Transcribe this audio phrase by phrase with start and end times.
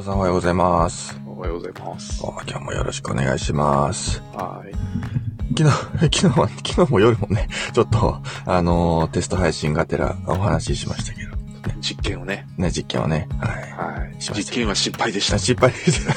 [0.00, 1.20] 田さんおはようございます。
[1.26, 2.22] おはようございます。
[2.24, 4.22] あ今日もよろしくお願いします。
[4.32, 4.72] はい。
[5.56, 5.76] 昨日、
[6.18, 11.36] 昨日は、昨日も夜もね、ちょっと、あのーテスト配信がてらお話ししましたけど、
[11.82, 12.46] 実験をね。
[12.56, 14.00] ね、実験をね、はい。
[14.00, 14.16] はい。
[14.18, 15.38] 実験は失敗でした。
[15.38, 16.08] 失敗です。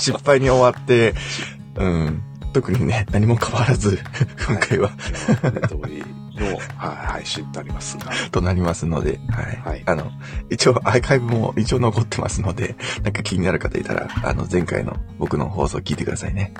[0.00, 1.14] 失敗に終わって、
[1.76, 2.22] うん。
[2.52, 3.98] 特にね、何も変わらず、
[4.46, 6.04] 今回は、ネットフリ
[6.50, 8.10] の、はい、配信となりますが。
[8.30, 9.56] となりますので、はい。
[9.64, 10.10] はいあの、
[10.50, 16.52] 一応アーカイブも一応残ってますので、 なんか気になる方いたら、あの、前回の僕の放送聞いてくださいね。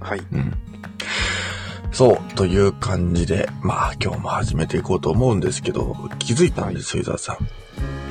[0.00, 0.22] はい。
[0.32, 0.52] うん。
[1.92, 7.36] そう、という感じで、まあ今日も始めていこうと思うんですけど、気づいたんですよ、伊沢さん。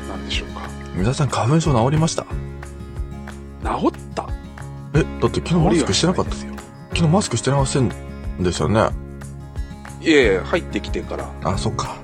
[0.10, 0.62] 何でしょうか。
[1.00, 2.24] 伊沢さん花粉症治りました？
[2.24, 2.28] 治
[3.90, 4.28] った？
[4.96, 6.54] え、だって昨日マスクしてなかったですよ。
[6.94, 7.90] 昨日マスクしてません
[8.40, 9.05] でしたよね。
[10.06, 11.30] いやいや、入ってきてから。
[11.44, 11.96] あ、そっか。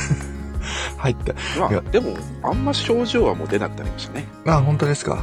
[0.98, 1.30] 入って。
[1.30, 4.26] いやまあ、でも、あんま症状はもう出なくなりましたね。
[4.46, 5.14] あ、本当ですか？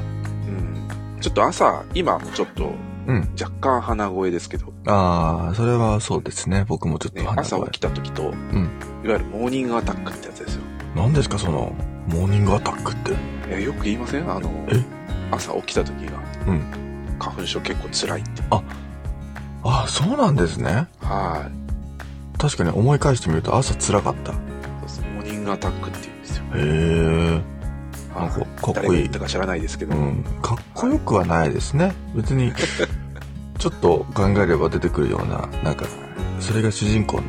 [0.47, 1.19] うん。
[1.21, 2.71] ちょっと朝、今もちょっと、
[3.07, 3.29] うん。
[3.39, 6.65] 若干鼻声ですけど、ああ、それはそうですね。
[6.67, 8.25] 僕もちょっとね、鼻声朝起きた時と、ん
[9.03, 10.61] いわゆるモーニングアタックってやつですよ。
[10.95, 11.75] 何ですか、その、
[12.07, 13.11] モーニングアタックって？
[13.11, 14.31] いや、よく言いません？
[14.31, 14.83] あのえ、
[15.29, 16.13] 朝起きた時が、
[16.47, 16.61] うん
[17.19, 18.41] 花粉症結構辛いって。
[18.49, 18.61] あ
[19.63, 20.87] あ、そうなんですね。
[21.01, 21.64] はい。
[22.37, 24.31] 確かに思い返してみると朝辛かった。
[24.31, 24.43] へそう
[24.87, 26.43] そうモーニングアタックって言うんですよ。
[26.55, 27.41] え。
[28.15, 29.95] なんかはいかっこいい誰が言ったか知らないですけど。
[29.95, 31.93] うん、かっこよくはないですね。
[32.15, 32.53] 別に、
[33.57, 35.85] ちょっと考えれば出てくるような、なんか、
[36.39, 37.23] それが主人公の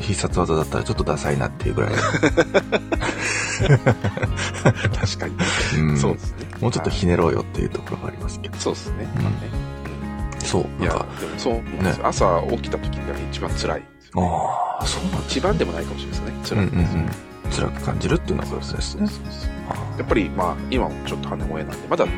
[0.00, 1.92] 必殺技だったらちょっとダサいなっていうぐらい。
[1.92, 2.10] 確
[5.18, 5.36] かに。
[5.78, 6.38] うん、そうですね。
[6.60, 8.58] もうちょっとひねろうよっていうところがありますけど。
[8.58, 9.08] そうですね。
[9.16, 9.20] う
[9.54, 9.58] ん
[10.48, 13.82] そう、いやでもそう思うんですよ、朝起きた時が一番辛い。
[14.16, 15.18] ああ、そうなんだ。
[15.26, 16.62] 一番でもないかもしれないですね。
[16.62, 16.78] うんうん。
[16.78, 17.10] うん。
[17.50, 19.06] 辛く感じるっていうのがことですね。
[19.06, 22.12] そうそうあやっぱり、まあ、今もちょっと鼻声なんで、まだね、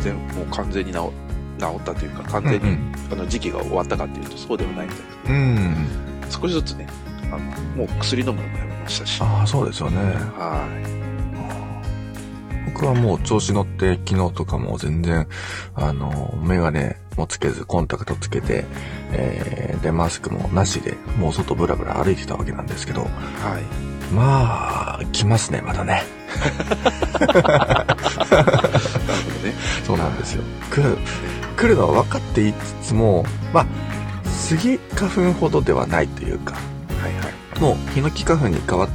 [0.00, 0.98] 全もう完全に治
[1.58, 5.18] 治ったというか、完ー全に、うんあの時期が終わったかっていうと、そうではないみたいです。
[5.28, 5.36] うん。
[5.36, 6.30] うん。
[6.30, 6.86] 少しずつね、
[7.24, 7.38] あの、
[7.76, 9.20] もう薬飲むのもやめましたし。
[9.22, 9.98] ああ、そうですよね。
[9.98, 10.66] は
[12.84, 15.26] 僕はもう調子乗って昨日とかも全然、
[15.74, 18.66] あの、メガネもつけず、コンタクトつけて、
[19.10, 23.04] えー、で、マスクもなしで、もう外ブラブラ歩いてたわけなんですけど、い。
[23.04, 23.14] はい。
[24.12, 26.02] まあ、来ますね、まだね。
[27.20, 27.54] なるほど
[29.48, 29.54] ね。
[29.86, 30.42] そうなんですよ。
[30.70, 30.98] 来る、
[31.56, 33.24] 来るのは分かっていつつも、
[33.54, 33.66] まあ、
[34.28, 36.54] スギ花粉ほどではないというか、
[37.00, 37.60] はいはい。
[37.60, 38.88] もうヒノキ花粉に変わっ、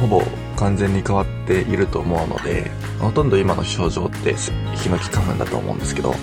[0.00, 0.22] ほぼ
[0.54, 2.70] 完全に変わっていると思うので、
[3.00, 6.18] ほとんど今の症状ってすヒノキ花粉だと思うんですけど、はい。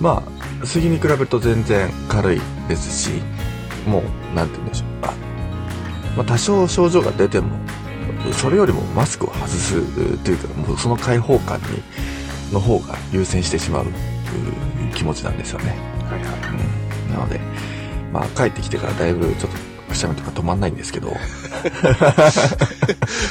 [0.00, 0.22] ま
[0.62, 3.22] あ、杉に比べると全然軽いですし、
[3.86, 4.02] も
[4.32, 4.88] う、なんて言うんでしょう。
[5.02, 5.14] あ
[6.16, 7.58] まあ、多少症状が出ても、
[8.32, 11.64] それよりもマスクを外すというか、もうその開放感に、
[12.52, 13.90] の方が優先してしまうう
[14.94, 15.76] 気持ちなんですよね。
[16.08, 16.30] はいはい。
[17.08, 17.12] うん。
[17.12, 17.40] なので、
[18.12, 19.58] まあ、帰ってきてからだいぶちょっと、
[19.88, 21.08] くしゃみとか止まんないんですけど、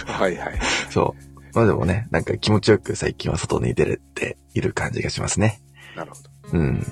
[0.05, 0.59] はいはい。
[0.89, 1.34] そう。
[1.55, 5.61] まあでもね、なんか気持ちよく最近は外に出れている感じがしますね。
[5.95, 6.21] なるほ
[6.51, 6.59] ど。
[6.59, 6.85] うん。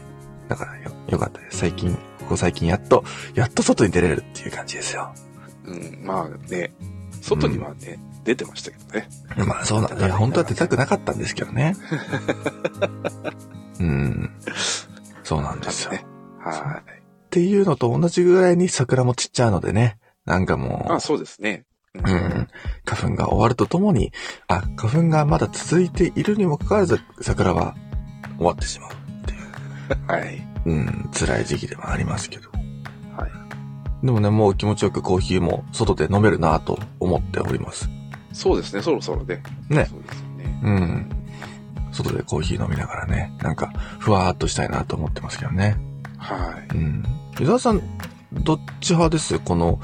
[0.48, 1.58] だからよ、よかったです。
[1.58, 3.04] 最近、ここ最近やっと、
[3.36, 5.14] やっと外に出れるっていう感じですよ。
[5.66, 6.74] うん、まあね、
[7.22, 9.10] 外にはね、出てましたけどね。
[9.46, 10.14] まあそうなんだ。
[10.14, 11.76] 本当は出たくなかったんですけどね。
[13.82, 14.32] うん。
[15.24, 15.92] そうなんですよ。
[15.92, 16.06] ね。
[16.40, 19.98] はっていうのと同じぐらいに桜も散っちゃうのでね。
[20.26, 20.58] なんかい。
[20.58, 21.66] もあ、そうですね。
[21.96, 22.48] ううん。
[22.86, 24.12] 花粉が終わるとともに、
[24.48, 27.76] あ、花粉がまだ続いているにもかかわらず、桜は
[28.38, 28.96] 終わってしまうっ
[29.26, 29.42] ていう。
[30.08, 30.48] はい。
[30.66, 32.50] うん、辛い時期ではありますけど。
[33.16, 34.06] はい。
[34.06, 37.90] でもね、もう気持ちよくコーヒーも外で飲めるなと思っております。
[38.32, 39.44] そうですね、そろそろね。
[39.70, 39.86] ね。
[39.86, 40.60] そうですよね。
[40.64, 41.10] うん。
[41.92, 45.78] 外でコーヒー飲みながらね、なんか、ふわーっとしたいなと思ってますけどね。
[46.18, 46.76] はい。
[46.76, 47.04] うん。
[47.40, 47.82] 伊沢さん、
[48.32, 49.38] どっち派です？
[49.38, 49.80] この、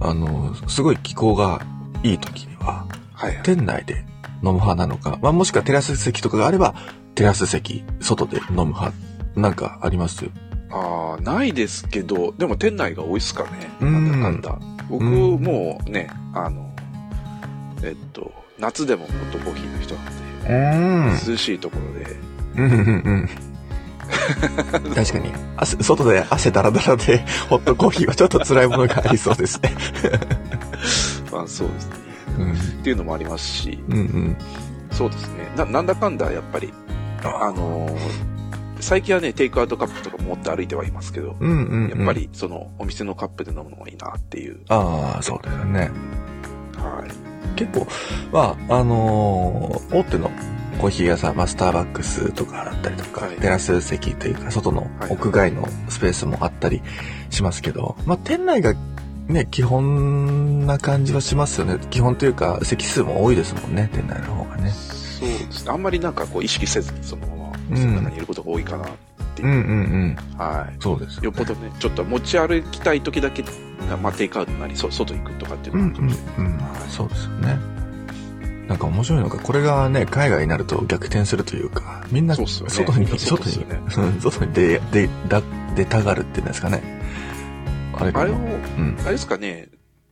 [0.00, 1.60] あの、すごい気候が
[2.02, 3.42] いい時には、はいはい。
[3.42, 4.04] 店内で
[4.42, 6.74] 飲む派なのか、まあ、もしくはテラス席とかがあれば、
[7.14, 8.92] テラス席、外で飲む派、
[9.36, 10.26] なんかあります？
[10.70, 13.50] ああ、ないですけど、でも店内が多いっすかね。
[13.80, 14.58] うなんんだかんだ。
[14.90, 16.70] 僕、うんもうね、あの、
[17.82, 21.16] えっと、夏でもホットコーヒーの人なんうん。
[21.16, 22.16] で、涼しいところで。
[24.94, 29.72] 確かに、汗、外で汗だらだらで、ホットコーヒーはちょっと辛いものがありそうですね。
[31.32, 31.94] まあそうですね。
[32.38, 32.52] うん。
[32.52, 34.36] っていうのもありますし、うんうん。
[34.90, 35.50] そうですね。
[35.56, 36.72] な、なんだかんだやっぱり、
[37.22, 38.36] あのー
[38.78, 41.88] 最近はね、テイクアウトカップとか持って歩いてはいますけど、うんうん、うん。
[41.88, 42.12] やっぱ。
[42.12, 44.60] りそのお店のカップで飲むのがいいなっていう。
[44.68, 45.90] ああ、そうですよね。
[46.76, 47.56] はい。
[47.56, 47.86] 結構、
[48.30, 50.30] まあ、あのー大手の
[50.76, 56.82] コーヒー屋さん、まあ、スターバックスとかだったりとか、はいテラス席というか、外のはい屋外のスペースもあったり
[57.30, 58.74] しますけど、まあ、店内が
[59.28, 61.78] ね、基本な感じはしますよね。
[61.90, 64.70] 基本というか、席数も多いですもんね、店内の方がね。
[64.70, 65.70] そうですね。
[65.72, 68.86] あんまりなんかこう意識せずにそのまま、うんその中にいることが多いかな。
[69.42, 70.16] うんうんうん。
[70.38, 71.24] はそうですい。
[71.24, 73.44] よっぽどね、ちょっと持ち歩きたい時だけ、
[74.02, 76.84] まあ、テイクアウトなり、そ外行くとかっていううんうんのがあるかもしれない。
[76.84, 76.90] うん。
[76.90, 77.58] そうですよね。
[78.68, 85.42] なんか面白いのが、これがね、海外になると逆転するというか、みんな外に、そう外に、外に出、出、だ
[85.76, 86.82] 出たがるっていうんですかね。
[87.94, 88.38] あれあれも、
[88.78, 88.96] うん。
[89.02, 89.68] あれですかね、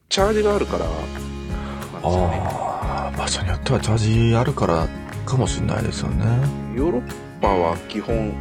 [0.08, 0.90] チャージがあるから、ね。
[2.02, 4.86] ああ、場所によってはチャージあるから
[5.26, 6.24] かもしれないですよね。
[6.76, 8.32] ヨーロッパは基本、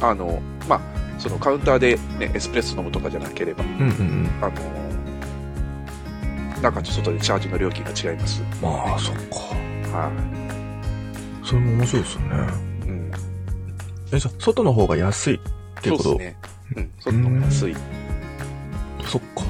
[0.00, 0.80] あの、まあ、
[1.18, 4.28] そのカウンターで、ね、エスプレッソ飲むとかじゃなければ、うんうんうん。
[4.40, 4.52] あの、
[6.62, 8.42] 中と外でチャージの料金が違います。
[8.62, 9.36] まあ、そっか。
[9.92, 10.10] は
[11.44, 12.36] それも面白いですよね。
[12.86, 12.88] い。
[12.88, 13.10] うん。
[14.12, 15.38] え、じゃあ、外の方が安いっ
[15.82, 16.10] ていうこと？
[16.10, 16.36] そうですね。
[16.76, 16.90] うん。
[17.00, 17.76] 外の方が安い。
[19.04, 19.42] そっか。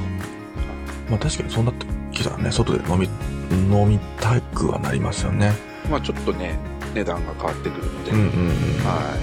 [1.11, 3.07] まあ確かにそうなってきたらね、外で飲み、
[3.71, 5.53] 飲みたくはなりますよね。
[5.91, 6.59] まあちょっとね、
[6.95, 8.31] 値段が変わってくるので、うんうんうん。
[8.85, 9.15] は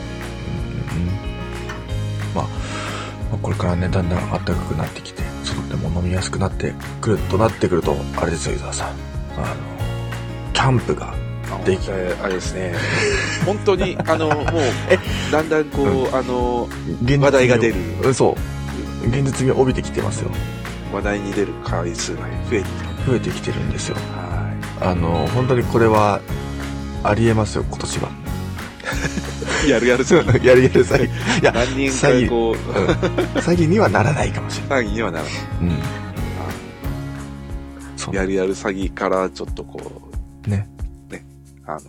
[0.93, 2.49] うんまあ、ま
[3.33, 5.28] あこれからね、だんだん暖かくなってきて、外
[5.69, 8.87] でも飲みやすくなってくるとなってくると、あれですよ、伊沢さん。
[8.89, 9.55] あの、
[10.53, 11.09] キャンプが、い。
[11.51, 12.73] あできあれあれですね。
[13.45, 14.45] 本当に、あの、もう、
[15.31, 16.67] だんだんこう、あの、
[17.03, 18.35] 現実味を話題が出るうんそ
[19.03, 19.07] う。
[19.07, 20.31] 現実味を帯びてきてますよ。
[20.91, 23.95] 話題に出る回数が増えてき増えてきてるんですよ。
[23.95, 24.87] た。
[24.87, 26.19] はあの、本当にこれは、
[27.03, 28.28] ありえますよ、今年は。
[29.65, 29.69] い。
[29.69, 30.43] やるやる詐欺。
[30.45, 31.41] やるやる詐欺。
[31.41, 32.55] いや、何人か詐欺こう、
[33.39, 34.85] 詐欺にはならないかもしれない。
[34.85, 35.33] 詐欺にはならない。
[35.61, 35.99] うん。
[38.13, 39.79] やるやる詐欺からちょっとこ
[40.47, 40.67] ね。
[41.09, 41.25] う、ね、
[41.65, 41.79] あの、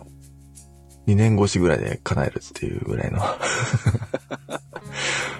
[1.07, 3.19] 2年越しぐらいで叶えるっていうぐらいの。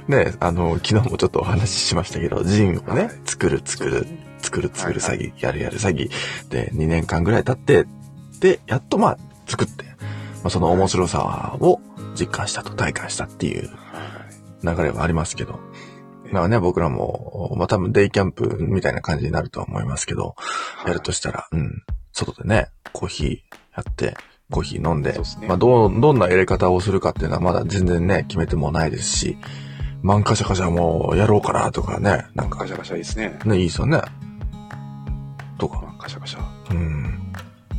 [0.08, 4.08] ね、あの、昨日もちょっとお話ししましたけど、ジンをね、はい作る作る、
[4.42, 6.10] 作る作るはい詐欺、やるやる詐欺
[6.50, 7.86] で2年間ぐらい経って、
[8.40, 9.18] で、やっとまあ
[9.48, 9.92] 作って、ま
[10.46, 11.80] あ、その面白さを
[12.20, 15.60] 実感したと、体感したっていうは流れはありますけど。
[16.30, 16.34] い。
[16.34, 23.28] まあね、僕らも、まあ多分デイキャンプみたいな感じになるとは思いますけど、はいやるとしたら、うん、外でね、コーヒー
[23.76, 24.16] やって、
[24.50, 29.38] コーヒー飲んで、まあどう、どんな入れ方をするかっていうのはまだ全然ね、決めてもないですし、
[30.02, 33.40] マンカシャカシャもうやろうかなとかね、なんかカシャカシャいいですね。
[33.46, 34.02] ね、いいですよね。
[35.60, 36.42] とか、カシャカシャ。
[36.72, 37.34] うん、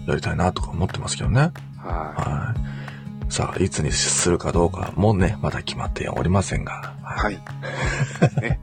[0.07, 1.53] やりたいなとか思ってますけどね。
[1.79, 2.82] ははい。
[3.33, 6.95] さあ、いつにするかどうかもね、まだ決まっておりませんが。
[7.03, 7.07] い。
[7.07, 7.41] はい。
[8.43, 8.61] ね。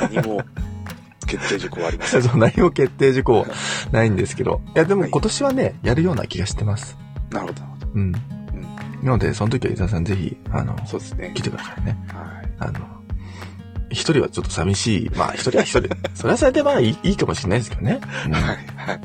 [0.00, 0.40] 何も
[1.26, 2.22] 決定事項はありません。
[2.24, 3.46] そう、何も決定事項
[3.92, 4.62] ないんですけど。
[4.74, 6.96] いや、でもはい今年はね、やるような気がしてます。
[7.30, 7.86] なるほど、なるほど。
[7.96, 8.12] うん。
[8.12, 8.18] な
[9.02, 11.42] ので、その時は伊沢さんぜひ、あの、そうですね来。
[11.42, 11.98] てくださいね。
[12.08, 12.48] はい。
[12.60, 12.80] あの、
[13.90, 15.10] 一人はちょっと寂しい。
[15.10, 15.94] まあ、一人は一人。
[16.14, 18.00] それはそれでまあいいいいかもしれないですけどね。
[18.24, 18.42] うんはい。
[18.74, 19.00] はい。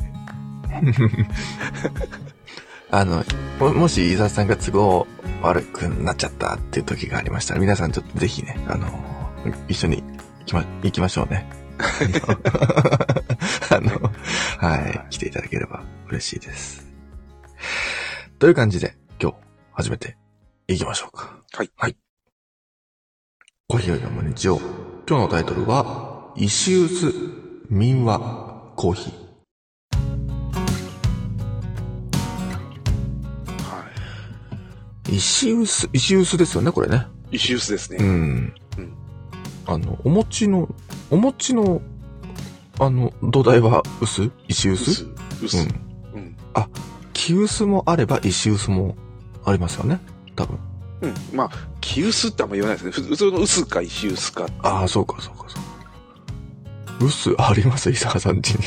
[2.93, 3.23] あの、
[3.59, 5.07] ももし伊沢さんが都合
[5.41, 8.87] 悪くなっちゃったっていう時がありましたら、皆さんちょっとぜひね、あの、
[9.67, 11.49] 一緒に行きま、行きましょうね。
[13.71, 13.99] あの、
[14.59, 16.85] はい、来ていただければ嬉しいです。
[18.37, 19.37] という感じで、今日、
[19.71, 20.15] 始めて
[20.67, 21.35] いきましょうか。
[21.53, 21.71] はい。
[21.75, 21.97] はい。
[23.69, 24.59] コーヒーを読む日曜。
[25.09, 27.11] 今日のタイトルは、石臼
[27.71, 28.19] 民話
[28.75, 29.22] コーヒー。
[35.15, 37.05] 石臼、石臼ですよね、これね。
[37.31, 37.97] 石臼ですね。
[37.99, 38.53] うん。
[38.77, 38.93] うん
[39.65, 40.67] あの、お餅の、
[41.09, 41.81] お餅の、
[42.79, 44.29] あの、土台は薄？
[44.49, 44.91] 石臼？
[44.91, 45.07] 薄。
[45.41, 45.57] 薄。
[45.57, 45.63] うん。
[46.15, 46.35] うん。
[47.13, 48.97] 木臼もあれば石臼も
[49.45, 50.01] ありますよね。
[50.35, 50.59] 多分。
[51.01, 51.13] うん。
[51.33, 53.07] まあ、木臼ってあんま言わないですね。
[53.07, 55.72] 普通の薄か石臼かああ、そうか、そうか、そうか。
[57.07, 57.89] 臼あります？
[57.89, 58.59] 伊沢さん家に。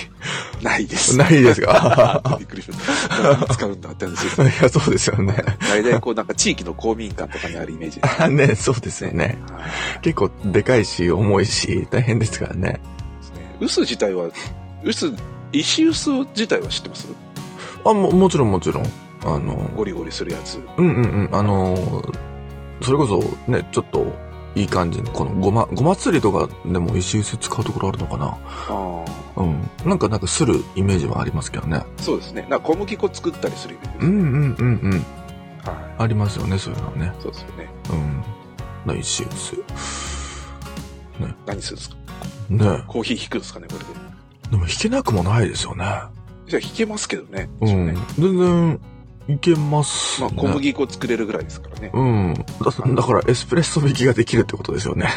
[0.62, 1.16] ないです。
[1.16, 2.22] ないですか？
[2.38, 3.46] びっくりしました。
[3.54, 4.46] 使うんだって話ですよ。
[4.46, 5.34] いや、そうですよね。
[5.68, 9.38] 大体こうなんか地域の公民館とかにあるイメージですあ ね、そうですよね。
[9.50, 9.70] はい
[10.02, 12.72] 結構でかいし、重いし、大変ですからね。
[12.72, 12.78] で
[13.22, 13.56] すね。
[13.60, 14.26] 臼自体は、
[14.84, 15.14] 臼、
[15.52, 17.06] 石臼自体は知ってます？
[17.84, 18.84] あ、も、もちろんもちろん。
[19.24, 20.58] あの、ゴリゴリするやつ。
[20.76, 21.28] うんうんうん。
[21.32, 22.14] あのー
[22.82, 24.14] それこそね、ちょっと
[24.56, 28.38] いい感じに、このごま、ごま釣りとかでも石臼使うところあるのかな？
[28.68, 29.04] あ
[29.36, 29.70] うん。
[29.84, 31.76] なんかなんかするイメージはありますけどね。
[31.76, 31.86] あ。
[31.98, 32.46] そうですね。
[32.48, 34.06] なんか小麦粉作ったりするイメージ。
[34.06, 35.04] うんうんうんうん。
[35.62, 37.12] はありますよね、そういうのね。
[37.18, 37.22] い。
[37.22, 37.68] そうですよね。
[37.90, 38.24] うん。
[38.86, 39.62] な石臼。
[41.46, 41.96] 何するんですか？
[42.48, 43.86] ねコーヒー引くんですかね、これで。
[44.52, 45.84] でも弾けなくもないですよね。
[46.46, 47.50] じゃあ引けますけどね。
[47.60, 47.94] うん。
[48.18, 48.80] 全然、
[49.28, 50.28] いけます、ね。
[50.28, 51.90] まあ小麦粉作れるぐらいですからね。
[51.92, 52.34] うん。
[52.34, 55.08] だだからエスプレッソ引きができるってことですよね。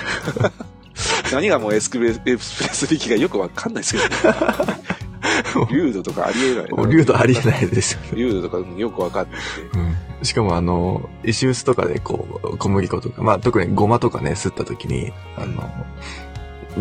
[1.32, 6.92] 何がもうエスプレッソ力がよくわかんないですけど、ね、 流度とかありえない。
[6.92, 8.10] 流度ありえないですよね。
[8.16, 9.42] 流度とかよくわかんない。
[9.74, 10.26] うん。
[10.26, 15.64] しかもあの、石臼とかでこう、小麦粉とか、まあ特にごまとかね、すった時に、あの、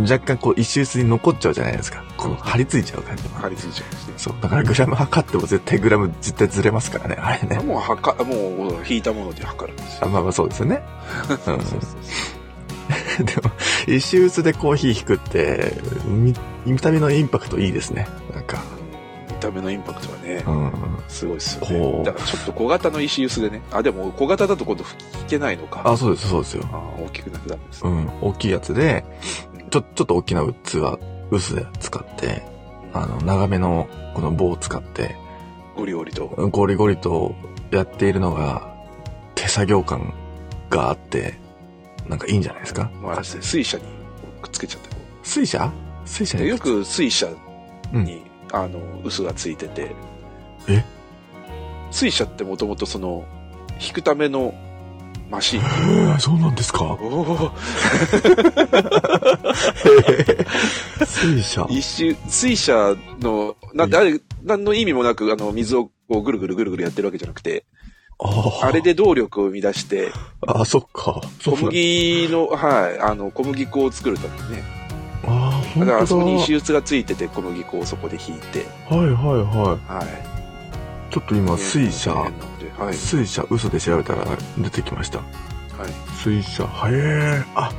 [0.02, 2.04] 若干こう石臼に残っちゃうじゃないですか。
[2.16, 3.38] こう張り付いちゃう感じも。
[3.38, 4.14] 張り付いちゃうね。
[4.16, 4.34] そう。
[4.40, 7.58] だからグラム測っても絶対グラム絶対ずれますからね、あれね。
[7.60, 8.34] もうはか、も
[8.80, 10.06] う引いたもので測るんですよ。
[10.06, 10.82] あまあまあそうですよね。
[11.46, 11.58] うん
[13.24, 13.50] でも、
[13.86, 15.74] 石臼でコーヒー引くって、
[16.06, 18.08] み見た目のインパクトいいですね。
[18.32, 18.62] なんか、
[19.28, 20.72] 見た目のインパクトはねう、ん。
[21.08, 22.00] すごいですよこね。
[22.02, 23.62] うだからちょっと小型の石臼でね。
[23.72, 24.84] あ、でも小型だと今度
[25.20, 25.82] 引けないのか。
[25.84, 26.64] あ、そうです、そうですよ。
[26.72, 27.90] あ大きくなくなるんですね。
[27.90, 28.10] うん。
[28.22, 29.04] 大きいやつで、
[29.68, 30.98] ちょ、ちょっと大きな器、
[31.30, 32.42] 薄で使って、
[32.92, 35.16] あの、長めのこの棒を使って、
[35.76, 36.26] ゴリゴリと。
[36.26, 37.34] ゴリゴリと
[37.70, 38.74] やっているのが、
[39.34, 40.14] 手作業感
[40.70, 41.38] があって、
[42.08, 42.90] なんかいいんじゃないですか？
[43.02, 43.84] まあ、水車に
[44.42, 45.72] くっつけちゃってこ水車？
[46.04, 47.28] 水車よく水車
[47.92, 48.22] うんに、
[48.52, 49.94] あの、薄がついてて。
[50.68, 50.84] え？
[51.90, 53.24] 水車ってもともとその、
[53.80, 54.54] 引くための
[55.30, 55.60] マシン。
[55.60, 56.84] へーそうなんですか？
[56.84, 57.52] おお
[61.06, 67.64] 水車一周、水車の、なんで、あれ、何の意味もなく、あの、水をこうぐるぐるぐるぐるやってるわけじゃなくて、
[68.20, 70.12] あーあれで動力を生み出して、
[70.46, 71.20] あ、そっか。
[71.44, 74.62] 小麦の、はい、あの、小麦粉を作るためにね。
[75.24, 75.86] あー、ほんとだ。
[75.86, 80.06] だから、そこに石臼がついてて、小麦粉をそこで引いて、はいはいははい。
[80.06, 81.12] い。
[81.12, 82.30] ちょっと今、水車、
[82.78, 82.94] はい。
[82.94, 84.24] 水車、嘘で調べたら
[84.58, 85.18] 出てきました。
[85.18, 85.26] はい。
[86.22, 87.44] 水車、はえー。
[87.54, 87.72] あ、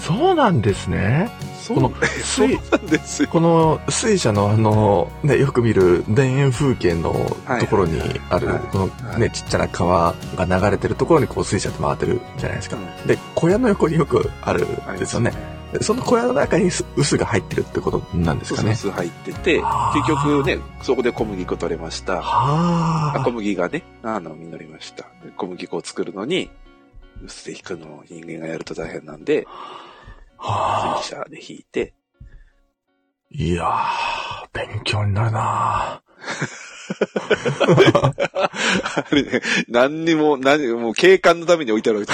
[0.00, 1.30] そうなんですね。
[1.68, 3.28] この 水、なんですよ。
[3.30, 7.12] この水車のあの、ね、よく見る田園風景の
[7.60, 12.76] ところにあるはい、このはいね、ちっちゃな川が流れてるところにこう水車って回ってるじゃないですか。
[12.76, 15.30] うんで、小屋の横によくあるんですよね。。
[15.30, 15.36] で
[15.80, 18.74] その小屋の中に臼が入ってるってことなんですかね。
[18.74, 19.62] そうそう、入ってて、
[19.94, 22.22] 結局ね、そこで小麦粉取れました。
[23.24, 25.04] 小麦がね、あの、実りました。
[25.24, 26.50] で小麦粉を作るのに、
[27.24, 29.46] 薄で引くのを人間がやると大変なんで。
[31.00, 31.94] 水車で引いて、
[33.30, 36.02] いやー、勉強になるな
[38.82, 42.12] あれね、何にも、何にも、もう景観のために置いてあるわけ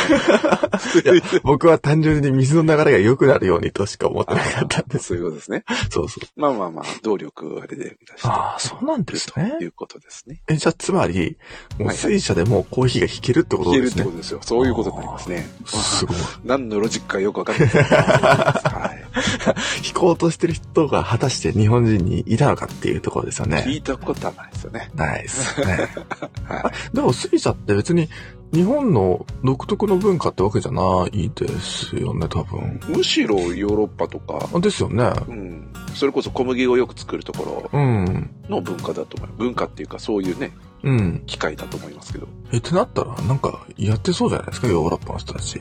[1.02, 1.22] じゃない。
[1.42, 5.06] 僕は単純に水の流れが良くなるようにとしか思ってなかったんです。
[5.08, 5.64] そういうことですね。
[5.90, 6.40] そうそう。
[6.40, 8.28] まあまあまあ、動力をあれで出して。
[8.28, 9.64] ああ、そうなんですねと。
[9.64, 10.40] いうことですね。
[10.48, 11.36] え、じゃあ、つまり、
[11.78, 14.02] もうはい水車でもうコーヒーが引けるってこと消えるっですね。
[14.02, 14.40] てことですよ。
[14.42, 15.46] そういうことになりますね。
[15.66, 16.16] すごい。
[16.44, 17.68] 何のロジックかよくわかんない。
[17.68, 19.00] はい。
[19.86, 23.64] 引こうとしてる人が果たして日本人にいたのかっていうところですよ聞ね。
[23.72, 24.90] いたことはないですよね。
[24.94, 25.88] ないですね。
[26.50, 28.08] はでも水車って別に
[28.52, 32.80] 日本の独特の文化ってわけじゃないですよね、多分。
[32.88, 32.96] い。
[32.96, 35.04] むしろヨーロッパとか、あですよね。
[35.28, 35.72] うん。
[35.94, 38.30] それこそ小麦をよく作るところうん。
[38.48, 39.28] の文化だと思う。
[39.38, 40.52] 文化っていうかそういうね、
[40.82, 41.22] うん。
[41.26, 42.26] 機械だと思いますけど。
[42.52, 45.60] え、ってなったら、なんか、やってそうじゃないですか、ヨーロッパの人たち。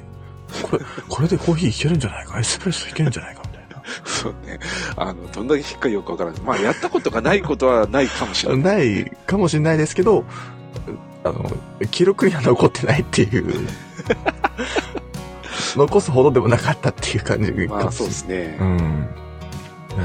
[0.63, 3.83] これ、 これでコーヒーいけるんじゃないか、エスプレッソいけるんじゃないか、みたいな。
[4.03, 4.59] そうね。
[4.95, 6.41] あの、どんだけ引っかよくわからない。
[6.41, 8.77] まあ、やったことがないことはないかもしれない。
[8.79, 10.25] ないかもしれないですけど、
[11.23, 11.51] あの、
[11.91, 13.67] 記録には残ってないっていう。
[15.75, 17.91] 残すほどでもなかったっていう感じかまあ。
[17.91, 18.63] そうですねう。
[18.63, 19.07] ん。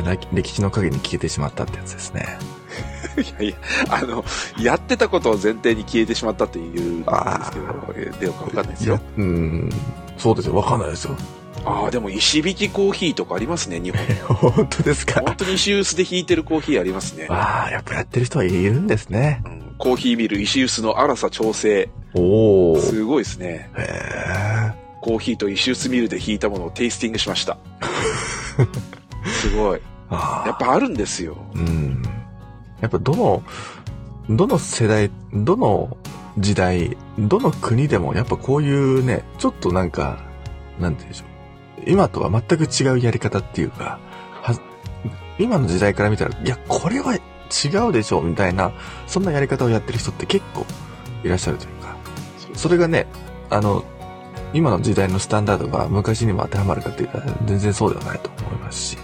[0.04, 2.26] 歴歴史の陰に消えてしまったってやつですね。
[3.16, 3.56] いやいや、
[3.90, 4.25] あの、
[4.59, 7.52] やってたことを前提に消えてしまったっていうんですけどあ、
[7.94, 9.71] えでよくわかんないですよ。、うん。
[10.18, 11.16] そうですよ、わかんないですよ。
[11.64, 14.04] ああ、でも石引きコーヒーとかありますね、日本。
[14.52, 15.21] 本当ですか？
[15.21, 17.26] 本当に石臼で引いてるコーヒーありますね。
[17.30, 19.42] ああ、やっぱやってる人はいるんですね。
[19.47, 21.88] うんコーヒーミル、石臼の粗さ調整。
[22.14, 23.71] おすごいですね。
[23.76, 24.73] え。
[25.00, 27.59] コーヒーと石臼ミルで引いたものをテイスティングしました。
[29.26, 29.81] すごい。
[30.09, 30.49] ああ。
[30.49, 31.37] やっぱあるんですよ。
[31.54, 32.02] うん。
[32.81, 33.43] やっぱどの、
[34.31, 35.97] どの世代、どの
[36.38, 40.19] 時代、どの国でもやっぱこういうね、ちょっとなんか、
[40.78, 41.90] なんて言うんでしょう。
[41.90, 43.99] 今とは全く違うやり方っていうか、
[44.43, 44.59] は
[45.38, 47.19] 今の時代から見たら、いや、これは
[47.51, 48.73] 違うでしょ、みたいな、
[49.07, 50.67] そんなやり方をやってる人って結構
[51.23, 51.97] いらっしゃるというか、
[52.55, 53.07] それがね、
[53.51, 53.85] あの、
[54.53, 58.99] 今の時代のスタンダードが昔にも当てはまるかっていうと、全然そうではないと思いますし、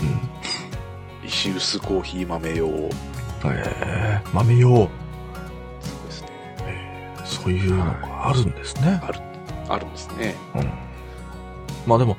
[0.00, 1.26] うんうん。
[1.26, 2.68] 石臼コーヒー豆用。
[3.44, 4.68] えー、豆用。
[4.68, 7.14] そうですね。
[7.24, 9.00] そういうのがあるんですね。
[9.68, 10.34] あるんですね。
[10.54, 10.85] うん。
[11.86, 12.16] まあでも、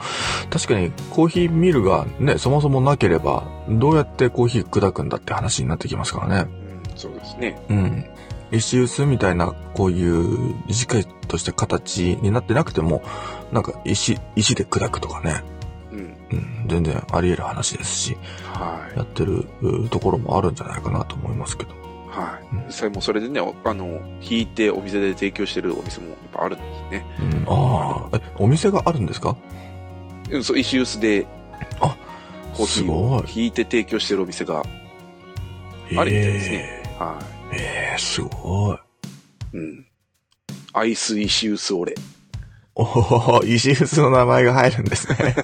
[0.50, 6.50] 確かにコーヒーミルがね、そもそもなければ、どうやってコーヒー砕くんだって話になってきますからね。
[6.62, 7.62] うんそうですね。
[7.70, 8.06] うん。
[8.52, 13.04] 石臼みたいな、こういう短いとした形になってなくても、
[13.52, 15.44] なんか石、石で砕くとかね、
[15.92, 16.00] うん。
[16.32, 18.18] うん、全然あり得る話ですし、
[18.52, 18.98] はい。
[18.98, 21.87] やってるうところもあるんじゃないかなと思いますけど。
[22.22, 22.46] はい。
[22.56, 27.06] うん実際もうそれでね、おあの、引いてお店で提供してるお店もやっぱあるんですね。
[27.20, 29.38] うん、ああ、え、お店があるんですか？
[30.32, 31.26] うん、そう、石臼で、
[31.80, 31.96] あ
[32.56, 34.70] コーヒーをすごい引いて提供してるお店が、ある
[35.90, 37.20] みたいですねは
[37.54, 38.78] えーえーすごい。
[39.58, 39.60] い。
[39.60, 39.86] うん。
[40.74, 41.96] アイス石臼オレ。
[42.76, 42.84] お
[43.40, 45.18] お、石臼の名前が入るんですね。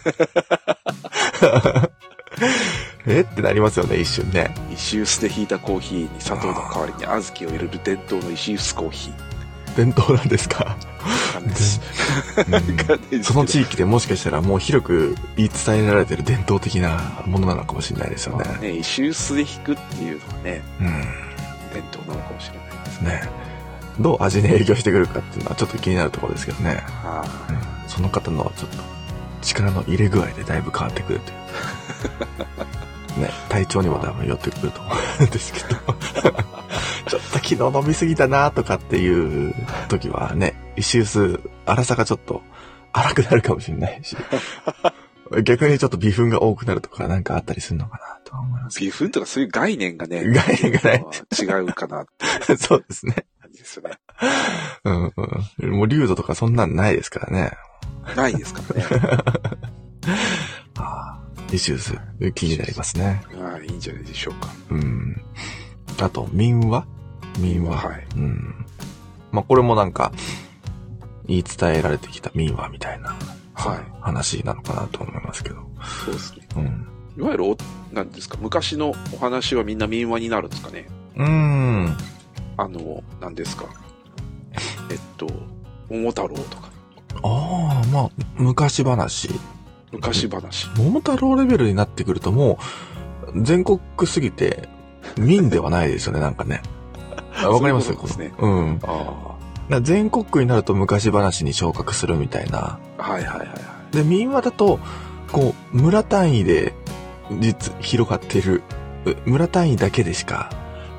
[3.07, 3.22] え？
[3.29, 4.53] ってなりますよね、一瞬ね。
[4.74, 9.13] 石臼で引いたコーヒーに砂糖の代わりに小豆を入れる伝統の石臼コーヒー。
[9.75, 10.77] 伝統なんですか？
[13.15, 18.45] うんその地域でもしかしたらもう広く言い伝えられてる伝統的なものなのかもしれないですよね。
[18.48, 20.88] まあね、石臼で引くっていうのはね、うん。
[21.74, 23.01] 伝統なのかもしれないです。
[23.01, 23.29] ね。
[24.00, 26.83] どう味に影響してくるかっていうのはちょっと気になるところですけどね。
[27.03, 28.77] はうんその方のちょっと
[29.41, 31.38] 力の入れ具合でだいぶ変わってくるという。
[33.17, 35.75] ね、体調にも多分寄ってくると思うん ですけど。
[37.08, 39.53] ちょっと昨日飲みすぎたなとかっていう
[39.89, 42.41] 時はね、石臼、粗さがちょっと
[42.93, 44.15] 粗くなるかもしれないし。
[45.43, 48.88] 逆にちょっと微粉が多くなるとかなんかあったりするのかなとは思いますい。
[48.88, 51.05] 微粉とかそういう概念がね、概念がない
[51.39, 52.05] 違うかな
[52.58, 53.25] そうですね。
[53.53, 53.98] ですよね。
[54.84, 55.13] うん
[55.62, 55.72] うん。
[55.72, 57.51] もう流度とかそんなんないですからね。
[58.15, 58.86] ないですからね。
[60.77, 62.00] ああ、石臼、
[62.34, 63.22] 気になりますね。
[63.38, 64.50] まあ、いいんじゃないでしょうか。
[64.70, 65.22] うん。
[66.02, 66.86] あと、民話？
[67.40, 67.78] 民話。
[67.78, 68.08] はい。
[68.16, 68.66] うん。
[69.32, 70.12] まあ、これもなんか、
[71.28, 73.16] 言い伝えられてきた民話みたいな、
[73.54, 75.56] はい話なのかなと思いますけど。
[76.06, 76.48] そうですね。
[76.58, 76.88] うん。
[77.18, 77.58] いわゆるお、
[77.92, 80.88] なんですか、昔のお話はみんな民話になるんですかね？
[81.16, 81.98] うーん。
[82.58, 83.66] あの、なんですか？
[84.92, 85.27] えっと、
[85.90, 86.70] 桃太郎とか、
[87.24, 89.29] ああ、まあ、昔話。
[89.94, 90.70] 昔話。
[90.75, 92.60] 桃太郎レベルになってくるとも
[93.34, 94.68] う、全国すぎて、
[95.18, 96.62] 民ではないですよね、 なんかね。
[97.36, 97.88] あわかります？
[97.88, 98.79] そういうことですねうん。
[99.84, 102.79] 全国区になると昔話に昇格するみたいな。
[102.98, 103.03] あ。
[103.03, 103.53] はいはいはいは
[103.92, 103.96] い。
[103.96, 104.79] で、民話だと、
[105.32, 106.74] こう、村単位で、
[107.40, 108.62] 実、広がっている、
[109.06, 110.50] う村単位だけでしか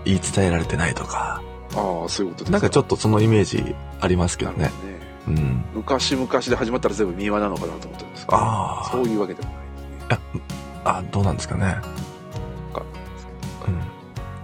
[0.04, 1.40] 言い伝えられてないとか、
[1.76, 4.64] ああ、そういうことですなんかちょっっとそのイメージありますけどね。
[4.64, 4.93] ね。
[5.28, 5.64] うん。
[5.74, 10.42] 昔々で始まったら全部民話なのかなと思ったんですけど、あそういうわけでもないですね。
[10.84, 11.76] あ、あ、どうなんですかね。
[13.66, 13.80] うん。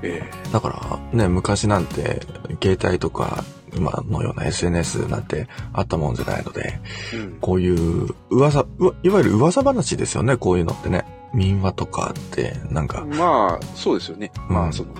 [0.02, 2.22] えだからね、昔なんて、
[2.62, 6.80] 携帯とか、今のような SNS なんてあったもんじゃないので、
[7.12, 7.38] えうん。
[7.40, 11.04] こういう噂、うわいわゆる噂話ですよね、こういうのってね。
[11.32, 14.32] 民話とかって、なんか、まあ、そうですよね。
[14.48, 14.92] うんまあ、その、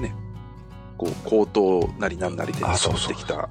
[0.00, 0.14] ね、
[0.96, 3.48] こう、高等なりなんなりで伝わあそうそうってきた、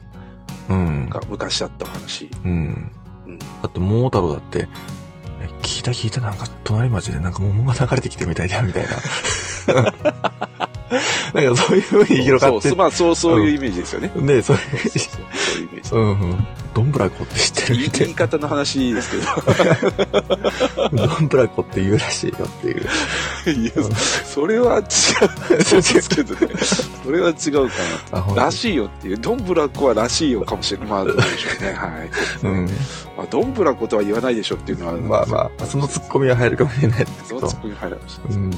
[0.72, 1.10] うん。
[1.10, 2.30] が昔あったお話。
[2.44, 2.92] うん。
[3.28, 3.40] うん。
[3.40, 4.68] だって桃太郎だって、
[5.42, 8.90] え聞いた聞いたなんか隣町でなんか桃が流れてきてみたいだみたいな。
[11.34, 14.12] なんかそういう風に広がってそうそう、まあ、そう、そういうイメージですよね。
[14.14, 15.00] うそうそういうイメージ。
[15.00, 15.02] う
[15.99, 16.47] んうん。
[16.73, 19.23] どんぶらこって知ってるみたい言い方の話ですけど。
[20.95, 21.08] な。
[21.08, 22.82] どんぶらこって言うらしいよっていう。
[23.62, 23.71] いや、
[24.23, 24.84] それは違う。
[25.63, 26.56] そうですけどね。
[27.04, 27.73] それは違うか
[28.12, 28.21] あ、な。
[28.21, 30.88] ほんらしいよっていう、どんぶらこはらしいよかもしれない。
[30.88, 31.73] まあ、どうでしょうね。
[31.73, 32.10] はい。
[32.43, 32.65] うん。
[33.17, 37.56] まあ、どんぶらことは言わないでしょっていうのは、まあまあ、そのツッコミは入るかもしれないですけどそのツ。
[37.58, 38.49] ッコミ入るかもしれないうん。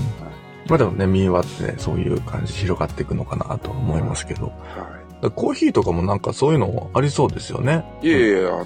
[0.68, 4.46] まあでもね、民話ってね、そういう感じ広がっていくのかなと思いますけど。
[4.46, 4.93] はだから
[5.32, 7.84] コーヒーとかもなんかそういうのありそうですよね。
[8.02, 8.08] い。
[8.08, 8.66] いやいやあの、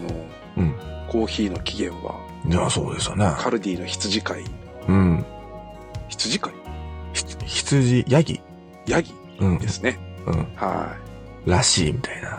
[0.58, 0.76] うん
[1.08, 2.16] コーヒーの起源は、
[2.46, 3.32] いや、そうですよね。
[3.38, 4.44] カルディの羊飼い。
[4.90, 5.26] うん。
[6.10, 6.54] 羊飼い？
[7.14, 8.42] ひ羊、ヤギ？
[8.88, 9.68] ヤギうんで。
[9.70, 9.98] すね。
[10.26, 10.48] うん。
[10.56, 10.94] は
[11.46, 12.30] らしいみたいな。
[12.30, 12.34] い。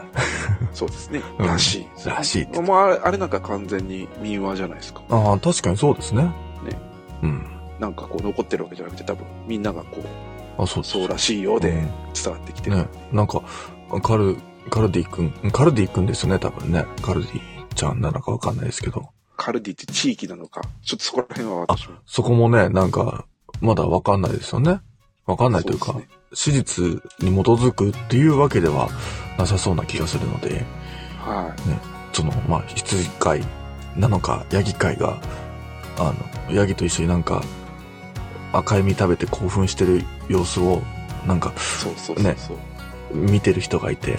[0.75, 1.23] そうですね。
[1.39, 2.09] うんらしい。
[2.09, 2.61] らしいって。
[2.61, 5.03] もうあれあれなんか完全に民話じゃないですか。
[5.09, 6.25] ああ、確かにそうですね。
[6.25, 6.33] ね。
[7.23, 7.47] うん。
[7.81, 10.03] なんかこう残ってるわけじゃなくて多分みんながこ
[10.59, 10.85] う、あ、そう。
[10.85, 12.77] そうらしいようでうん伝わってきてる。
[12.77, 12.87] ね。
[13.13, 13.41] なんか、
[14.03, 14.37] カル、
[14.71, 16.85] カルディ君、カルディ君ですよね、多分ね。
[17.03, 17.41] カルディ
[17.75, 19.09] ちゃんなのかわかんないですけど。
[19.37, 21.97] カルディって地域なのか、ちょっとそこら辺は私も。
[22.07, 23.25] そこもね、なんか、
[23.61, 24.81] まだわかんないですよね。
[25.27, 26.85] わかんないというか、そうね史実
[27.21, 28.89] に基づくっていうわけでは
[29.39, 30.65] なさそうな気がするので、
[31.19, 31.55] は
[32.13, 33.45] その、まあ、羊飼い
[33.97, 35.21] なのか、ヤギ飼いが、
[35.99, 36.13] あ
[36.49, 37.43] の、ヤギと一緒になんか、
[38.53, 40.83] 赤い実食べて興奮してる様子を、
[41.27, 41.61] なんか、い。
[41.61, 42.57] そうそうそうそう。
[43.13, 44.19] 見てる人がいて、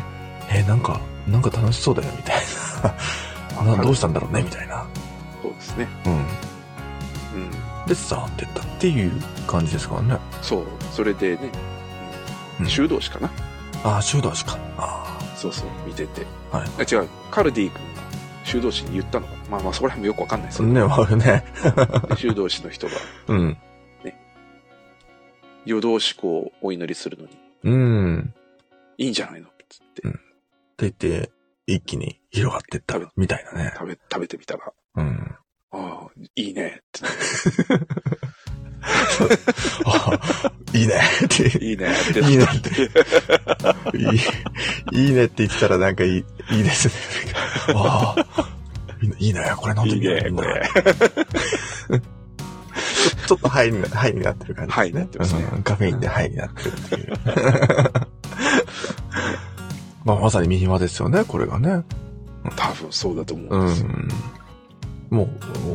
[0.52, 2.36] え、なんか、なんか楽しそうだよ、みたい
[3.66, 3.76] な。
[3.76, 4.86] などうしたんだろうね、みたいな。
[5.42, 5.88] そうですね。
[6.06, 6.14] うん。
[6.14, 6.26] うん。
[7.88, 9.12] で、さーってったっていう
[9.48, 10.18] 感じですからね。
[10.42, 10.64] そう。
[10.92, 11.52] それでね、
[12.62, 13.30] うん修道士かな、
[13.84, 14.58] ああ、修道士か。
[14.78, 16.26] あそうそう、見てて。
[16.52, 16.58] あ。
[16.58, 16.68] はい。
[16.80, 18.02] あ違う、カルディ君が
[18.44, 21.44] 修道士に言ったのかなまあまあ、そこら辺もよくわかんないですけど、ね、まあね。
[22.10, 22.94] で 修道士の人が
[23.28, 23.58] うん。
[25.66, 28.34] 夜通しこう、お祈りするのに、うん。
[29.00, 30.20] いいんじゃないのつってうんって
[30.80, 31.32] 言って、
[31.68, 33.72] 一気に広がってったみたいなね。
[33.74, 35.36] 食べ、食べてみたら、うん。
[35.72, 37.02] ああ、いいねって。
[39.86, 40.20] あ
[40.74, 41.66] いいねって。
[41.66, 42.20] いいねって。
[42.20, 46.94] いいねっていい、いいねって言ってたらなんかいい、いいですね。
[47.76, 48.50] ああ、
[49.18, 50.70] いいねこれ飲んでみよういいねこれ。
[53.28, 54.74] ちょっとハイにな、ハイになってる感じね。
[54.74, 57.14] ハイになってますねうんカフェインでハイになってるっていう。
[60.06, 61.84] まあ、まさにミヒマですよね、これがね。
[62.56, 63.90] 多分そうだと思ううんですよ。
[63.90, 64.08] ん。
[65.10, 65.30] もう、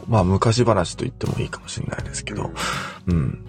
[0.08, 2.50] まあ、昔話と言ってもいいかもしれないですけど、
[3.06, 3.44] うん。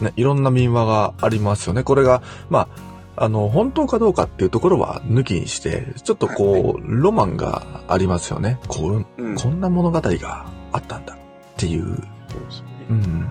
[0.00, 1.82] ね、いろんな民話がありますよね。
[1.82, 2.68] これが、ま
[3.16, 8.58] あ、あの、本当かどうかっていうところは抜きにして、ちょっとこう、ロマンがありますよね。
[8.68, 9.34] こう、うん。
[9.36, 11.16] こんな物語があったんだっ
[11.56, 11.84] ていう。
[11.84, 13.30] そうですねうん。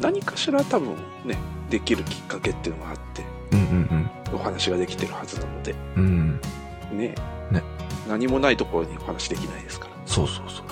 [0.00, 1.36] 何かしら多分ね、
[1.68, 3.22] できるきっかけっていうのがあって、
[4.32, 6.40] お話ができてるはずなので、うん。
[6.92, 6.98] うん。
[6.98, 7.14] ね。
[7.50, 7.62] ね
[8.08, 9.92] 何もないところにお話できないですから。
[10.06, 10.66] そうそうそうそう。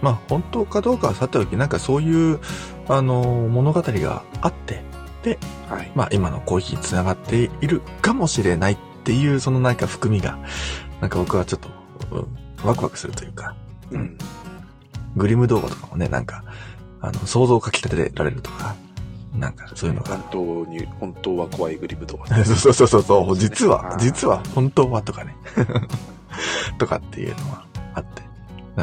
[0.00, 2.38] まあ、本当かどうかはさておき、なんかそういう、
[2.88, 4.82] あの、物語があって、
[5.68, 5.92] はい。
[5.94, 10.38] まあ今のコーヒーにつながっているかもしれないっていう、そのなんか含みが、
[11.00, 11.68] なんか僕はちょっと、
[12.16, 12.26] うん
[12.64, 13.54] ワクワクするというか、
[13.90, 14.18] うん。
[15.16, 16.42] グリム動画とかもね、なんか、
[17.00, 18.74] あの、想像をかき立てられるとか、
[19.34, 20.16] なんかそういうのが。
[20.16, 22.26] 本当に、本当は怖いグリムドア。
[22.44, 25.36] そうそうそうそう、実は、実は、本当はとかね。
[26.78, 27.64] とかっていうのは
[27.94, 28.22] あって。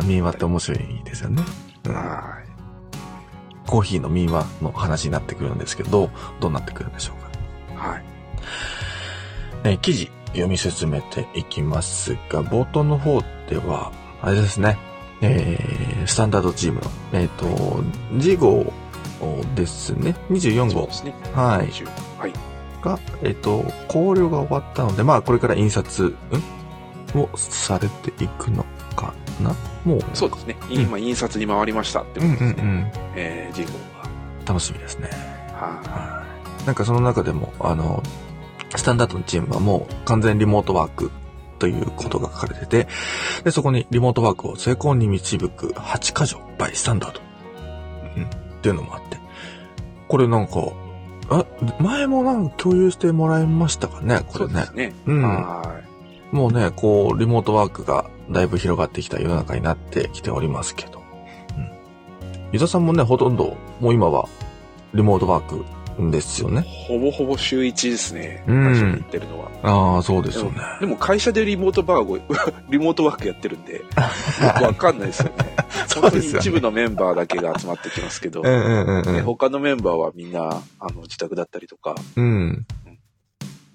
[0.06, 1.44] 民話って面白いですよね。
[1.86, 2.40] うんは
[3.66, 7.90] コーヒーの民話の話になってくるんですけど、どうなってくるんでしょうか。
[7.90, 7.94] い。
[7.94, 8.04] はい。
[9.64, 14.78] えー記事読み進めていきますが、冒頭の方では、あれですね、
[15.22, 17.84] えー、スタンダードチームの、えっ、と、
[18.20, 18.72] 次号
[19.56, 21.14] ですね、24号ですね。
[21.34, 21.86] はい20
[22.20, 22.34] はい。
[22.82, 27.20] が、えっ、と、考慮が終わったので、まあ、これから印刷、ん？
[27.20, 28.64] をされていくの
[28.96, 29.56] かな？
[29.86, 30.58] もう、そうですね。
[30.70, 32.64] ん今、印刷に回りましたってうんうんうことですね。
[32.64, 32.92] ん。
[33.16, 33.70] えー、ジゴ
[34.46, 35.10] 楽しみですね。
[35.54, 35.58] が。
[35.58, 36.26] はは
[36.64, 36.66] い。
[36.66, 38.04] なんかその中でも、あの、
[38.76, 41.12] スタンダードのチームはもう完全リモートワーク
[41.60, 42.88] ということが書かれてて、
[43.44, 47.25] で、そこにリモートワークを成功に導く8箇条 by スタンダード。
[48.70, 48.78] うん。
[48.78, 49.18] っていうのもあって。
[50.08, 50.54] これなんか、
[51.30, 51.46] あ、
[51.80, 54.18] 前もなんか共有してもらいましたかね？
[54.18, 54.20] い。
[54.32, 54.90] これねそうです。
[54.90, 54.94] ね。
[55.08, 55.82] うんは
[56.32, 61.02] もうね、こう、リモートワークがだいぶ広がってきた世の中になってきておりますけど。
[61.58, 61.70] うん。
[62.52, 64.28] ユザさんもね、ほとんど、もう今は、
[64.94, 65.64] リモートワーク
[66.12, 66.54] ですよい。
[66.54, 66.66] ね。
[66.88, 68.44] ほぼほぼ週1ですね。
[68.48, 69.46] うん会社に行ってるのは。
[69.64, 70.62] ああ、そうですよね。
[70.80, 72.18] でも会社でリモートバーゴ、
[72.70, 73.82] リモートワークやってるんで、よ
[74.58, 75.56] くわかんないですよね。
[75.88, 79.16] そうですよね一部のメンバーだけが集まってきますけど、うんうんうんうん。
[79.16, 82.66] ね他のメンバーはみんな、あの、自宅だったりとか、うん。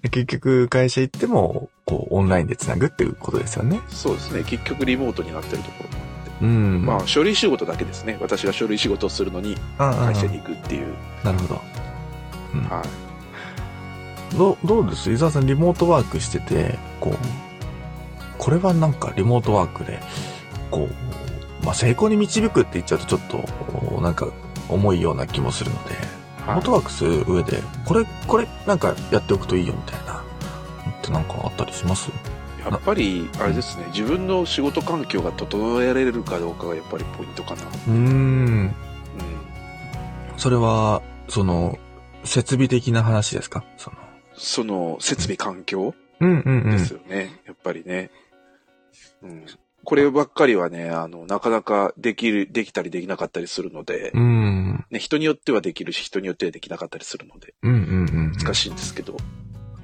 [0.01, 3.81] で結局、会社行っても、こう、オンラインで繋ぐっていうことですよね。
[3.89, 6.85] そうですね、結局リモートになってるところもあって、うん。
[6.85, 8.17] まあ、書類仕事だけですね。
[8.19, 10.87] 私が書類仕事をするのにあ会社に行くっていう。
[11.23, 11.61] なるほど。
[12.53, 14.35] うんはい。
[14.37, 15.11] どう、どうです？
[15.11, 17.15] 伊沢さん、リモートワークしてて、こう、
[18.37, 19.99] これはなんかリモートワークで、
[20.69, 24.27] こう、まあ、成功に導くって言っちゃうとちょっと、なんか、
[24.69, 25.95] 重いような気もするので、
[26.39, 30.23] リモはいートワークする上で、これ、これ、なんかやっておくといいよみたいな、のっ
[31.01, 32.09] てなんかあったりします？
[32.63, 37.63] やっぱり、あれですね、自分の仕事環境が整えられるかどうかがやっぱりポイントかな。
[37.63, 37.95] うーん。
[37.95, 37.99] う
[38.67, 38.71] ん。
[40.37, 41.77] それは、その、
[42.23, 43.63] 設備的な話ですか？
[43.77, 43.97] その。
[44.35, 45.93] その、設備環境？
[46.19, 46.71] うんうんうん。
[46.71, 47.41] ですよね。
[47.45, 48.11] やっぱりね。
[49.23, 49.45] うん。
[49.83, 54.85] こればっかりはね、あの、なかなかできる、できたりできなかったりするので、うん。
[54.91, 58.31] ね、人によってはできるし、人によってはできなかったりするので、うんうんうん。
[58.33, 59.17] 難しいんですけど、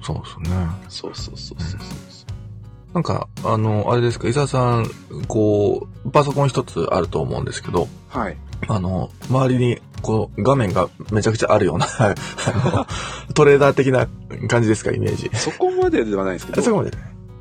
[0.00, 0.56] そうですね。
[0.88, 2.94] そうそうそうそうそう。
[2.94, 4.86] なんか、あの、あれですか、伊沢さん、
[5.26, 8.36] こう、パソコン一つあると思うんですけど、はい。
[8.68, 11.86] あの、周りに、こう、画面がめちゃくちゃあるような、
[13.34, 14.06] トレーダー的な
[14.48, 15.30] 感じですか、イメージ。
[15.34, 16.98] そこまでではないですけど、あそこまでね。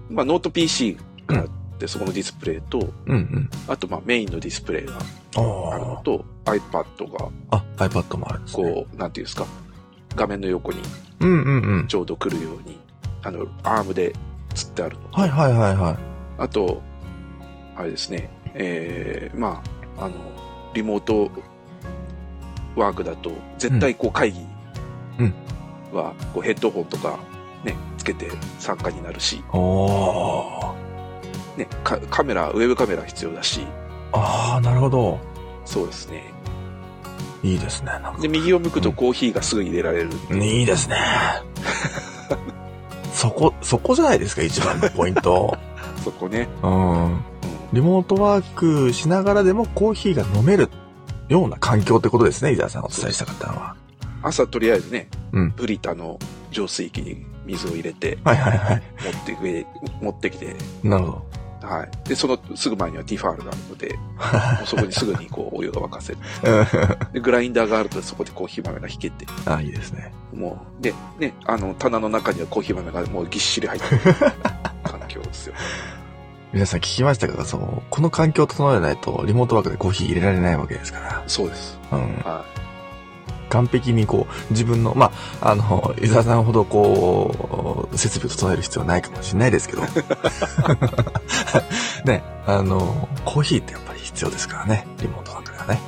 [0.09, 1.47] まあ、ノート PC があっ
[1.79, 3.49] て、そこのディスプレイと、うんうん。
[3.67, 7.63] あと、まあ、メインのディスプレイがあるのあと、iPad が、あ。
[7.77, 8.71] あ、iPad もあるんですね。
[8.71, 9.45] こう、なんていうんですか、
[10.15, 10.79] 画面の横に
[11.19, 11.87] うんうんうん。
[11.87, 12.79] ちょうど来るように、
[13.23, 14.13] あの、アームで
[14.53, 15.97] 釣ってあるのとはいはいはいはい。
[16.37, 16.81] あと、
[17.75, 19.61] あれですね、えー、ま
[19.97, 20.13] あ、あの、
[20.73, 21.29] リモート
[22.79, 24.39] ワークだと、絶対こう会議
[25.19, 25.33] うん
[25.93, 27.17] は、こうヘッドホンとか、
[27.63, 29.43] ね、つけて参加になるし。
[31.57, 33.61] ね、カカメラ、ウェブカメラ必要だし、
[34.11, 35.19] ああ、なるほど。
[35.65, 36.23] そうですね。
[37.43, 37.91] いいですね。
[38.21, 40.09] で、右を向くとコーヒーがすぐ入れられる。
[40.31, 40.97] いいですね。
[43.13, 45.57] そこ、そこじゃないですか、一番のポイント。
[46.03, 46.47] そこね。
[46.61, 47.03] うん。
[47.05, 47.21] うん
[47.73, 50.69] リモートワークしながらでもコーヒーが飲める
[51.29, 53.75] ような環境ってことですね、伊沢さんがお伝えしたかったのは。
[54.23, 56.19] 朝とりあえずね、うんブリタの
[56.51, 58.83] 浄水器に水を入れて、はいはいはい。
[59.03, 59.65] 持って上、
[60.01, 61.37] 持ってきて、なるほど。
[61.67, 62.07] はい。
[62.07, 63.93] で、そのすぐ前にはティファールがあるので、
[64.57, 66.19] もうそこにすぐにこうお湯が沸かせる。
[67.13, 70.13] で、グラインダーがあるとそこでコーヒー豆が引けて、あいいですね。
[70.33, 74.01] もう、で、ね、あの、棚の中にはコーヒー豆がもうぎっしり入ってる
[74.83, 75.53] 環境ですよ。
[76.53, 77.45] 皆さん聞きましたか？
[77.45, 81.77] その、この環境を整えないとリモートワークでコーヒー入れられないわけですかそうです。
[81.91, 81.97] ら。
[81.97, 82.03] うん。
[82.23, 82.45] は
[83.49, 89.83] 完璧にこう、自分の、まあ、あの、 伊沢さんほどこう、設備を整える必要はないかもしれないですけど。
[92.03, 94.85] ね、あの、コーヒーってやっぱり必要ですからね。
[94.99, 95.81] リモートワークがね。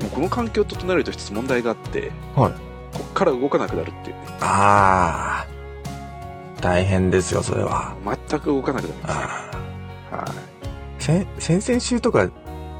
[0.00, 0.04] い。
[0.04, 2.52] もうこの環境を整えると一つ問題があって、はい。
[2.92, 4.22] こっから動かなくなるっていうね。
[4.40, 5.46] ああ、
[6.60, 7.96] 大変ですよ、それは。
[8.04, 9.14] 全く動かなくなるんですよ。
[9.14, 11.00] あはい。
[11.00, 12.30] ー先、先々週とか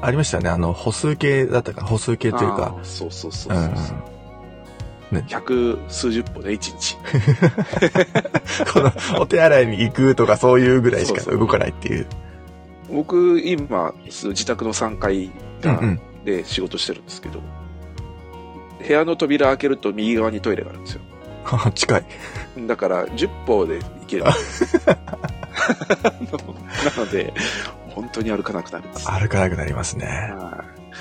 [0.01, 0.49] ありましたよね。
[0.49, 3.93] あの、歩数計だったか、歩数計というかそうそうそううんそ
[5.11, 5.15] う。
[5.15, 6.97] ね百数十歩で一日。
[8.73, 12.07] この、お手洗いに行くとかそういうぐらいしかそうそう動かないっていう。
[12.91, 15.99] 僕、今、自宅の3階がうんうん。
[16.25, 17.41] で仕事してるんですけど、
[18.85, 21.01] 部屋の扉開けると右側にトイレがあるんですよ。
[21.75, 22.03] 近い。
[22.67, 24.23] だから、10歩で行ける。
[24.85, 25.01] な
[26.97, 27.33] ので、
[27.89, 29.07] 本当に歩かなくなるんです。
[29.07, 30.33] はい歩かなくなりますね。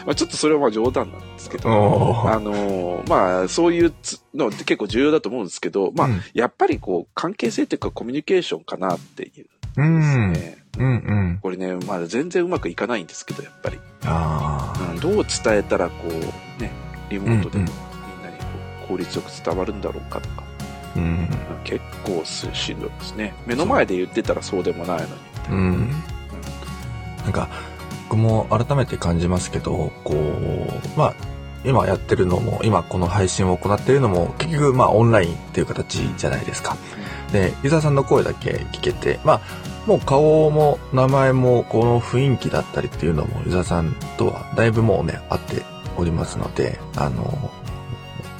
[0.06, 10.32] まあ、ちょっとそれはまあ冗談なんですけど、おーあのーまあ、そういうつのって結構重要だと思うんですけど、まあ、うんやっぱりこう、関係性っていうかコミュニケーションかなっていううですん。
[10.32, 10.58] ね。
[10.78, 10.92] うんう
[11.34, 11.38] ん。
[11.42, 13.78] これね、まあ全然うまくいかないんですけど、やっぱり。
[14.06, 14.90] ああ。
[14.92, 15.24] うんどう伝
[15.58, 16.70] えたらこう、ね、
[17.10, 17.70] リモートでもうん
[18.90, 20.42] 効率よく伝わるんだろうかとか、
[20.96, 21.02] うん。
[21.02, 21.28] うん
[21.62, 23.34] 結構ししんどいですね。
[23.46, 25.12] 目の前で言ってたらそうでもないのに。
[25.50, 25.90] うん。
[27.22, 27.48] なんか、
[28.08, 31.14] 僕も改めて感じますけど、こう、まあ、
[31.64, 36.76] 今やってるのも、今この配信を行っているのも、結局、まあ、オンラインっていう形じゃないですか。
[37.30, 39.40] で、伊沢さんの声だけ聞けて、まあ、
[39.86, 45.62] もう顔も名前もこの雰囲気だったりっていうのも伊沢さんとはだいぶもうね、合って
[45.96, 47.50] おりますので、あの、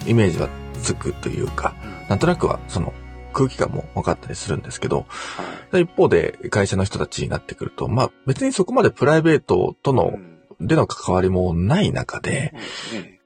[0.07, 0.49] イメージは
[0.83, 1.75] つくというか、
[2.09, 2.93] なんとなくはその
[3.33, 5.07] 空気感も分かったりするんですけど、
[5.73, 10.31] 一方で会社の人たちになってくると、まあ別にそこまでプライベートとの、うん
[10.63, 12.53] での関わりもない中で、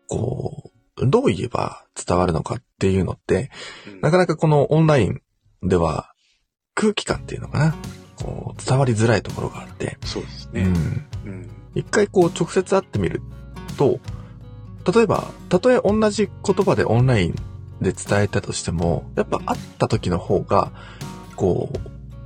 [0.06, 3.50] こう、どう言えば伝わるのかっていうのって、
[3.88, 5.20] うんなかなかこのオンライン
[5.64, 6.14] では
[6.74, 7.74] 空気感っていうのかな、
[8.22, 10.62] こう伝わりづらいところがあって、そうですね。
[10.62, 11.06] うん。
[11.26, 13.20] うん一回こう直接会ってみる
[13.76, 13.98] と、
[14.92, 17.34] 例えば、たとえ同じ言葉でオンライン
[17.80, 20.72] で伝えたとしても、やっぱ会った時の方が、
[21.36, 21.70] こ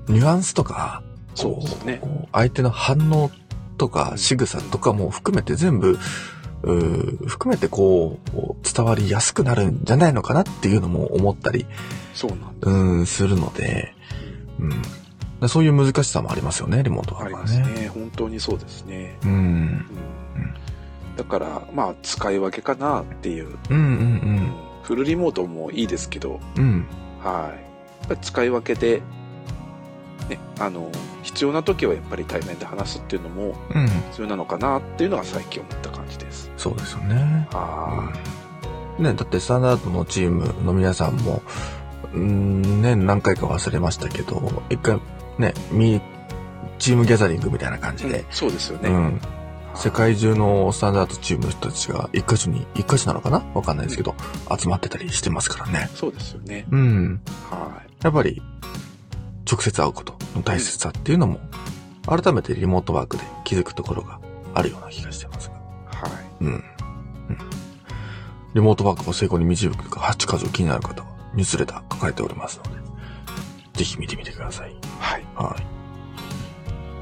[0.09, 1.03] う、ニュアンスとか、
[1.35, 2.01] そうこですね。
[2.33, 3.31] 相手の反応
[3.77, 5.99] とか仕草とかも含めて全部、
[7.27, 11.67] 含めてこう、伝わりやすくなるんじゃないのかなっていうのも思ったり、
[12.15, 12.69] そうなんです。
[12.69, 13.95] うん、するので、
[14.59, 14.83] うん。
[15.41, 17.61] だそういう難しさもありますよね、リモートワありークはね。
[17.61, 17.89] ますね。
[17.89, 19.17] 本当にそうですね。
[19.23, 19.31] うん。
[19.31, 19.87] うん
[21.19, 23.59] だから、まあ、使い分けかなっていう。
[23.71, 24.53] うんうん
[24.85, 26.63] フルリモートもいいですけど、うん。
[26.63, 26.87] うん。
[27.23, 27.53] は
[28.11, 28.17] い。
[28.23, 29.03] 使い分けで、
[30.31, 30.91] ね、あの、
[31.23, 33.87] 必要な時はやっぱり対面で話すっていうのもうん。
[33.87, 36.51] 必要なのかなっていうのが最近思った感じです。
[36.57, 37.47] そうですよね。
[37.53, 38.11] は
[38.99, 41.43] ね、だってスタンダードのチームの皆さんも、
[42.15, 44.99] うん、年何回か忘れましたけど、一回
[45.37, 46.01] ね、ミ
[46.79, 47.99] チームギャザリングみたいな感い。
[47.99, 48.89] じで、そうですよね。
[48.89, 49.21] うん。
[49.79, 53.45] はい世界中のスタンダードチームの人たちが一箇所に、一箇所なのかな？
[53.55, 54.17] わかんないですけど、
[54.61, 55.89] 集まってたりしてますからね。
[55.95, 56.67] そうですよね。
[56.73, 57.21] うん。
[57.49, 58.43] はやっぱり、
[59.49, 61.39] 直接会うことの大切さっていうのも、
[62.07, 64.19] 改めてリモートワークで気づくところが
[64.53, 65.55] あるような気がしてますが。
[65.55, 65.59] い。
[65.59, 66.27] はい。
[66.41, 66.49] うん。
[66.49, 66.65] うん。
[68.55, 72.81] リモートワークを成功に導くか8箇条気になる方は、ニュースレター書かれておりますので、
[73.75, 74.75] ぜひ見てみてください。
[74.99, 75.25] はい。
[75.37, 75.78] はい。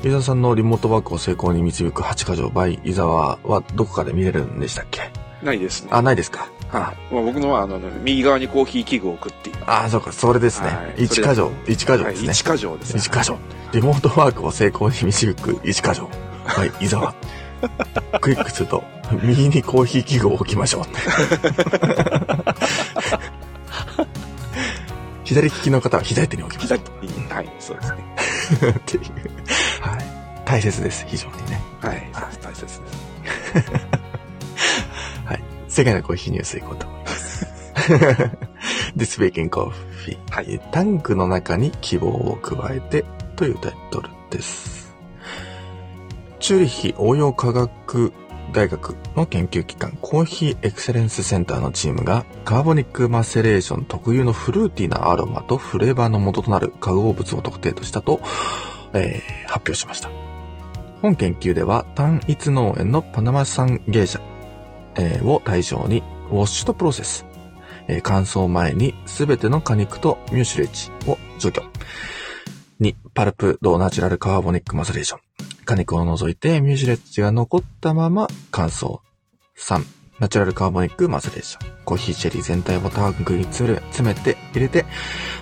[0.07, 5.11] 伊沢さんのリモートワークを成功に導く8箇条 by 伊沢はどこかで見れるんでしたっけ？
[5.43, 5.89] ないですね。
[5.93, 6.49] あ、ないですか？
[6.69, 7.15] はい。
[7.15, 9.57] まあ、僕のは、あの、右側にコーヒー器具を置くっていう。
[9.67, 10.69] ああ、そうか、それですね。
[10.69, 12.15] はい1箇条、1箇条はい。
[12.15, 12.31] ですね。
[12.31, 13.01] 1箇条ですね。
[13.01, 13.37] 1箇条。
[13.73, 16.09] リモートワークを成功に導く1箇条。
[16.45, 17.13] はい、伊沢。
[18.21, 18.85] クリックすると、
[19.25, 20.85] 右にコーヒー器具を置きましょう。
[25.25, 26.75] 左利きの方は左手に置きます。
[26.75, 26.81] 左
[27.21, 27.99] に、はい、そうですね。
[28.79, 29.03] っていう。
[30.47, 30.61] はい。
[30.61, 31.61] 大切です、非常にね。
[31.81, 32.81] はい、大切です。
[35.25, 35.43] はい。
[35.69, 37.47] 世界のコーヒーニュースいこうと思います。
[38.97, 40.17] This Week in Coffee。
[40.31, 40.61] はい。
[40.71, 43.05] タンクの中に希望を加えて
[43.35, 44.95] というタイトルです。
[46.39, 48.13] チューリッヒ応用科学
[48.53, 58.21] 大学の研究機関コーヒーエクセレンスセンターのチームがカーボニックマセレーション特有のフルーティーなアロマとフレーバーの元となる化合物を特定としたと、
[58.95, 60.26] えー発表しました。
[61.03, 64.21] 本研究では単一農園のパナマ産芸者、
[65.23, 67.27] を対象にウォッシュとプロセス、
[67.89, 71.63] えー乾燥前にすべての果肉とミューシュレッジを除去。
[72.81, 75.21] 2、パルプドナチュラルカーボニックマセレーション。
[75.65, 79.01] 果肉を除いてミューシュレッジが残ったまま乾燥。
[79.59, 79.83] 3、
[80.19, 81.77] ナチュラルカーボニックマセレーション。
[81.85, 84.85] コーヒーチェリー全体をタンクに詰め詰めて入れて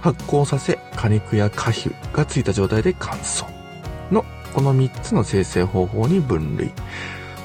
[0.03, 3.63] 発酵させ果肉や果皮がついた状態で乾燥。
[4.55, 6.71] この3つの生成方法に分類。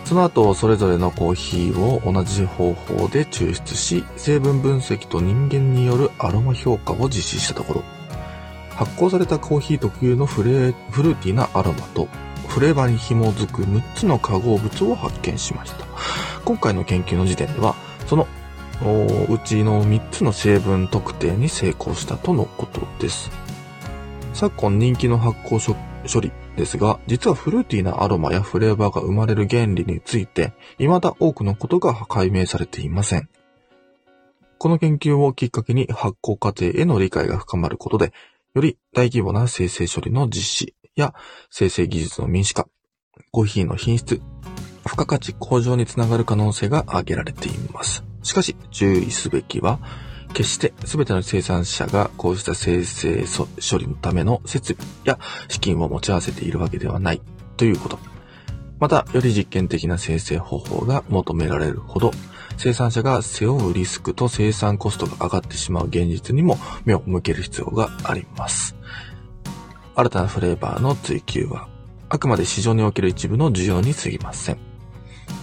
[0.05, 7.83] その後、それぞれのコーヒーを同じ方法で抽出し、成分分析と人間によるアロマ評価を実施したところ、
[8.69, 12.07] 発酵されたコーヒー特有のフレフルーティーなアロマと、
[12.47, 15.85] フレーバーに紐づく6つの化合物を発見しました。
[16.45, 17.75] 今回の研究の時点では、
[18.07, 18.27] その
[19.29, 23.29] うちの3つの成分特定に成功したとのことです。
[24.33, 25.75] 昨今人気の発酵
[26.11, 33.29] 処理ですが、実はフルーティーなアロマやフレーバーが生まれる原理について、未だ多くのことが解明されていません。
[34.57, 38.13] この研究をきっかけに発酵過程への理解が深まることで、
[38.53, 41.13] より大規模な生成処理の実施や
[41.49, 42.67] 生成技術の民主化、
[43.31, 44.21] コーヒーの品質、
[44.83, 48.03] 付加価値向上につながる可能性が挙げられています。
[48.21, 49.79] しかし、注意すべきは、
[50.33, 53.25] 決して全ての生産者がこうした生成
[53.59, 57.21] 処理のための設備や資金を持ち合わせているわけではない
[57.57, 57.99] ということ。
[58.79, 62.11] また、より実験的な生成方法が求められるほど、
[62.57, 68.75] 生産者が背負うリスクと生産コストが上がってしまう現実にも目を向ける必要があります。
[69.95, 71.67] 新たなフレーバーの追求は、
[72.07, 74.68] あくまで市場における一部の需要に過ぎません。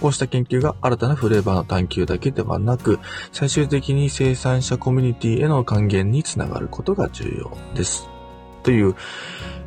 [0.01, 2.99] こうした研究が新たなフレーバーの探求だけではなく、
[3.31, 8.09] 最終的に生産者コミュニティへの還元につながることが重要です。
[8.63, 8.95] という、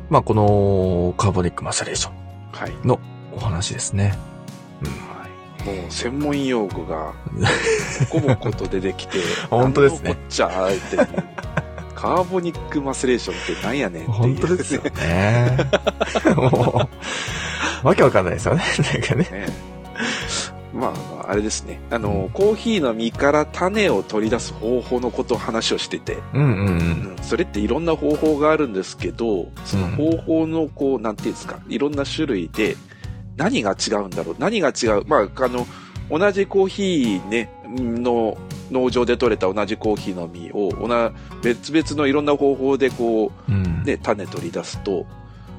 [0.09, 2.13] まあ、このカーボニックマセレーション
[2.51, 2.87] はい。
[2.87, 2.99] の
[3.33, 4.17] お話ですね。
[5.65, 7.13] もう専門用語が、
[8.11, 11.07] ボコボコと出てきて、本当ですねこっちゃーっていう。
[11.93, 14.17] カーボニックマセレーションってなんやねんっていう。
[14.17, 15.57] 本当ですよね。
[16.35, 16.89] も
[17.83, 18.63] う、わけわかんないですよね。
[18.91, 19.27] なんかね。
[19.31, 19.70] ね。
[20.73, 21.81] まあまあ、あれですね。
[21.89, 26.67] あの、コーヒーの実から種を取り出す方法のことを話をしてて、うんうんうん。
[26.67, 26.73] う
[27.07, 32.75] んそれっていろんな方法があるんですけど、その方法のこう、なんていうんですか、いろんな種類で、
[33.37, 35.65] 何が違うんだろう何が違うまあ、あの、
[36.09, 38.37] 同じコーヒーね、の
[38.69, 40.71] 農場で採れた同じコーヒーの実を、
[41.41, 43.51] 別々のいろんな方法でこう
[43.85, 45.05] ね、種取り出すと、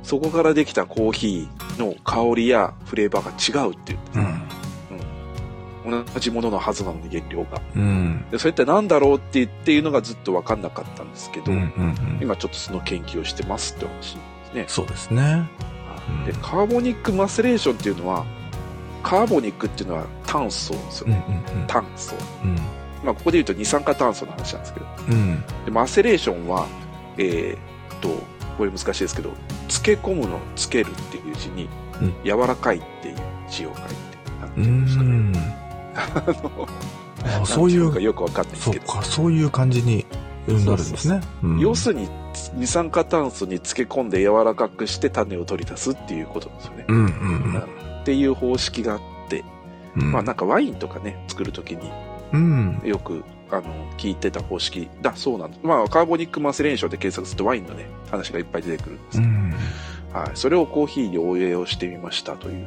[0.03, 3.99] そこからできたコーヒーの香りやフレーバーが違うっていう。
[4.17, 4.43] うん。
[5.85, 7.61] 同じもののはずなのに原料が。
[7.75, 8.25] うん。
[8.31, 12.19] でそれってなんだろうってっていうのがずっと分かんなかったんですけど、うんうんうん。
[12.23, 14.65] 今ちょっとその研究をしてますって話ですね。
[14.69, 15.23] そうですね。
[15.23, 18.25] うんで、カーボニックマセレーションっていうのは、
[19.03, 21.25] カーボニックっていうのは炭素ですようんね。
[21.55, 22.15] うん炭素。
[22.45, 22.57] うん。
[23.05, 24.87] まあ、ここで言うと二酸化炭素の話なんですけど。
[25.09, 25.45] うん。
[25.65, 26.67] で、マセレーションは、
[27.19, 28.09] えーっと、
[28.59, 29.31] これ難しいですけど、
[29.69, 31.65] 漬け込むの、つけるっていう字に、
[32.01, 33.17] うん柔らかいっていう
[33.49, 33.93] 字を書いて、
[34.41, 35.62] なんてういうんですかね。
[35.93, 37.43] ん。
[37.43, 38.87] あ そういなんてのかう、よくわかんないですけど。
[38.87, 40.07] そうか、そういう感じに
[40.47, 41.21] なるんですね。
[41.43, 42.09] うん要するに、
[42.55, 46.85] 二酸化炭素に漬け込んで柔らかくして種を取り出すっていうことですよね。
[46.89, 47.63] うんうん
[48.03, 49.45] っていう方式があって、
[49.97, 50.13] うん。
[50.13, 51.91] まあなんかワインとかね、作るときに
[52.33, 52.81] うん。
[52.85, 53.63] よく、あの、
[53.97, 55.61] 聞いてた方式だそうなんです。
[55.63, 59.55] まあカーボニックマセレーションで検索するとワインのね、話がいっぱい出てくるんですけど、うん。
[60.13, 60.31] はい。
[60.35, 62.67] それをコーヒーに応用してみましたという、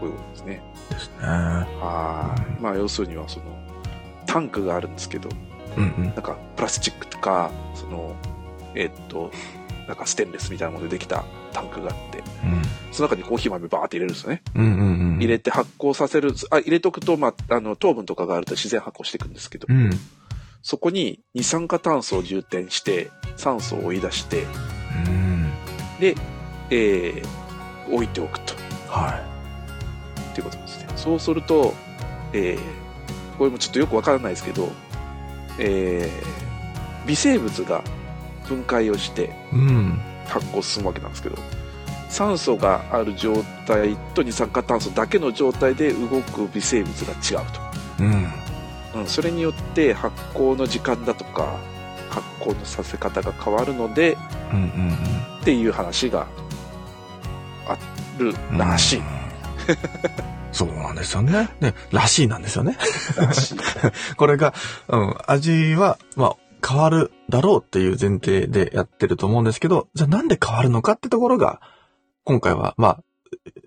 [0.00, 0.62] こういうことですね。
[0.90, 1.26] ですね。
[1.26, 2.62] はい。
[2.62, 3.44] まあ要するにはその、
[4.26, 5.28] タンクがあるんですけど、
[5.76, 6.04] うんうん。
[6.04, 8.16] なんかプラスチックとか、その、
[8.74, 9.30] えっと、
[9.86, 12.22] なんかステンレスみたいなものでできたタンクがあって、
[12.92, 14.42] その中にコーヒー豆バーって入れるんですよね。
[14.54, 15.16] うんうんうん。
[15.18, 19.90] 入れて発酵させる、あ、入れとくと、まあ、あの、糖分とかがあると自然発酵していくんですけど、うん。
[20.62, 24.44] そこに二酸化炭素を充填して、酸素を追い出して、
[25.06, 25.50] うん。
[25.98, 26.14] で、
[26.70, 28.54] えー、置いておくと。
[28.88, 29.29] は
[30.42, 30.88] ことですね。
[30.96, 31.74] そうすると、
[32.32, 34.70] えー、これもちょっとよくわからないですけど、
[35.58, 37.82] えー、微生物が
[38.46, 40.00] 分解をしてうん。
[40.26, 41.36] 発酵進むわけなんですけど
[42.08, 47.46] 酸素がある状態と二酸化炭素だけの状態で動く微生物が違う
[48.00, 48.26] うん。
[48.92, 51.58] と、うん、それによって発酵の時間だとか
[52.08, 54.16] 発酵のさせ方が変わるので
[54.52, 54.96] うんうん
[55.40, 56.26] っていう話が
[57.66, 57.76] あ
[58.18, 58.58] るうん。
[58.58, 59.19] らしいうん。
[60.52, 61.48] そうなんですよね。
[61.60, 62.76] ね、らしいなんですよね。
[64.16, 64.54] これが、
[64.88, 71.60] うん、味は、まあ、変わるだろうっていう前提でやってると思うんですけど、じゃあなんで変わるのかってところが、
[72.24, 73.00] 今回は、まあ、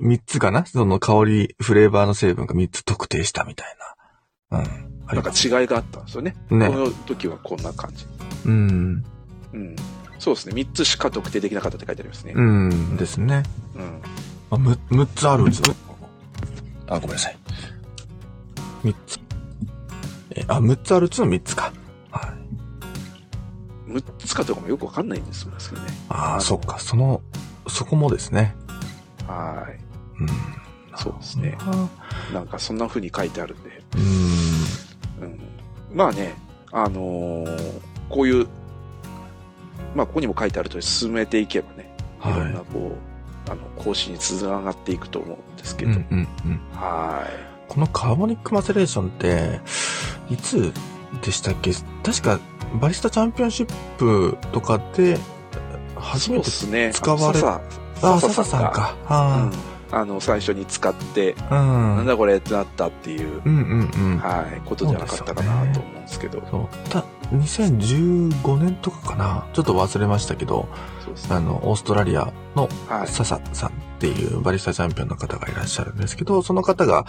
[0.01, 0.66] 3つかな？
[0.66, 3.78] その香り、フレーバーの成分が3つ特定したみたい
[4.51, 4.60] な。
[4.60, 4.93] うん。
[5.08, 6.74] あなんか違いがあったんですよねねこ。
[6.74, 8.06] の時はこんな感じ
[8.45, 9.04] うん。
[9.54, 9.76] うん
[10.20, 13.43] そうですね3つしか特定できなかったって書いてありますねうんですね。
[13.76, 14.01] うん
[14.51, 15.76] あ、む、6つあるんですよ。
[16.88, 17.38] あ、ごめんなさい。
[18.84, 19.19] 3つ。
[20.31, 21.71] え、あ、6つあるうちの3つか。
[22.11, 22.34] は
[23.88, 23.91] い。
[23.91, 25.57] 6つかどうかもよくわかんないんですよね
[26.09, 26.79] ああ、そっか。
[26.79, 27.21] その、
[27.67, 28.55] そこもですね。
[29.27, 30.29] はいうん。
[30.95, 31.89] そうですねあ
[32.34, 35.27] なんかそんな風に書いてあるんで、ーうん。
[35.27, 35.39] うん、
[35.93, 36.36] まあね
[36.71, 38.47] あのーこういう
[39.95, 43.12] まあここにも書いてある通り進めていけばねいろんなはこう、
[43.50, 45.88] あの講師につながっていくと思うんですけい。
[45.88, 46.62] ど、うんうんうん。
[46.74, 47.28] は
[47.68, 49.60] このカーボニックマセレーションって、
[50.30, 50.74] いつ
[51.22, 51.72] でしたっけ？
[52.04, 52.39] 確か、
[52.80, 55.18] バリスタチャンピオンシップとかで、
[55.96, 57.62] 初めて、ですね使われさ
[58.02, 58.96] あ、さ笹さんがか。
[59.10, 59.54] うはん
[59.91, 61.32] あの最初に使って、い。
[61.32, 61.38] うん。
[61.50, 64.18] なんだこれってなったっていう、うんうんうん。
[64.18, 66.89] はい、ことじゃなかったかなと思うんですけどそう。
[66.89, 69.47] た、2015年とかかな。
[69.53, 70.67] ちょっと忘れましたけど、
[71.07, 71.13] ね。
[71.30, 73.07] あの、オーストラリアのはい。
[73.07, 77.05] 笹さんっていうバリスタチャンピオンの方がいらっしゃるんですけど、その方が、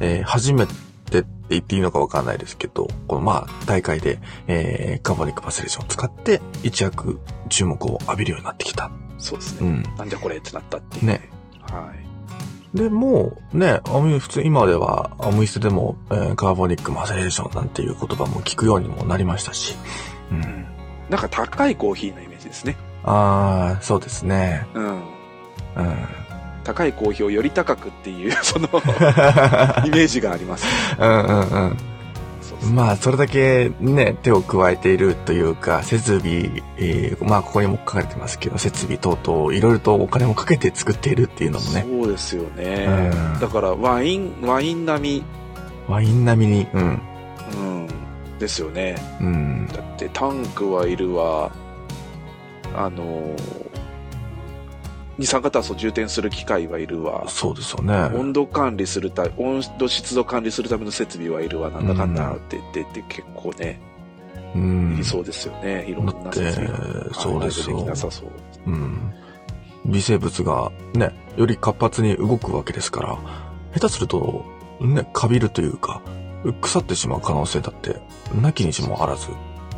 [0.00, 0.72] えー初めて
[1.20, 8.90] って言っていいのかわかんないですけど、このまあ、大会で、えーカーボニックパセレーションを使って、一躍注目を浴びるようになってきた。
[9.18, 9.82] そうですね、うん。
[9.96, 11.06] なんじゃこれってなったっていう。
[11.06, 11.30] ね。
[11.62, 12.05] はい
[12.76, 13.80] で、もうね、
[14.18, 19.76] 普通今では、アムイスでも、えーカーボニックマセレーションなんていう言葉も聞くようにもなりましたし。
[20.30, 20.66] うん。
[21.08, 22.76] なんか高いコーヒーのイメージですね。
[23.02, 24.66] ああ、そうですね。
[24.74, 24.86] うん。
[24.86, 25.02] うん。
[26.64, 28.68] 高いコーヒーをより高くっていう、その、
[29.86, 30.66] イメージがあります。
[30.98, 31.76] うんうんうん。
[32.72, 42.86] まあ、それだけね、手を加えているというか、設備、えーまあ、ここにも書かれてますけど、設備等々、いろいろとお金もかけて作っているっていうのもね、そうですよね。
[43.12, 43.40] うん。
[43.40, 45.24] だから、ワイン、ワイン並
[45.88, 47.00] ワイン並みに、うん、
[47.50, 47.62] み、う
[48.34, 48.96] ん、ですよね。
[49.20, 51.52] うん、だって、タンクはいるわ、
[52.74, 53.65] あのー
[55.18, 57.94] 二酸化炭素充填する機械はいるわ、そうですよね。
[58.18, 61.70] 温度管理するた温度湿度管理するための設備はいるわ。
[61.70, 63.80] なんだかんだって言ってって結構ね、
[64.54, 65.00] うん。
[65.02, 65.84] そうですよね。
[65.88, 67.84] いろんな設備がそうですよ。
[67.84, 68.30] なさそう。
[68.66, 69.12] うん。
[69.86, 73.18] 微生物がね、より活発に動くわけですから、
[73.74, 74.44] 下手すると、
[74.80, 76.02] ね、カビるというか、
[76.60, 77.96] 腐ってしまう可能性だって、
[78.34, 79.28] なきにしもあらず。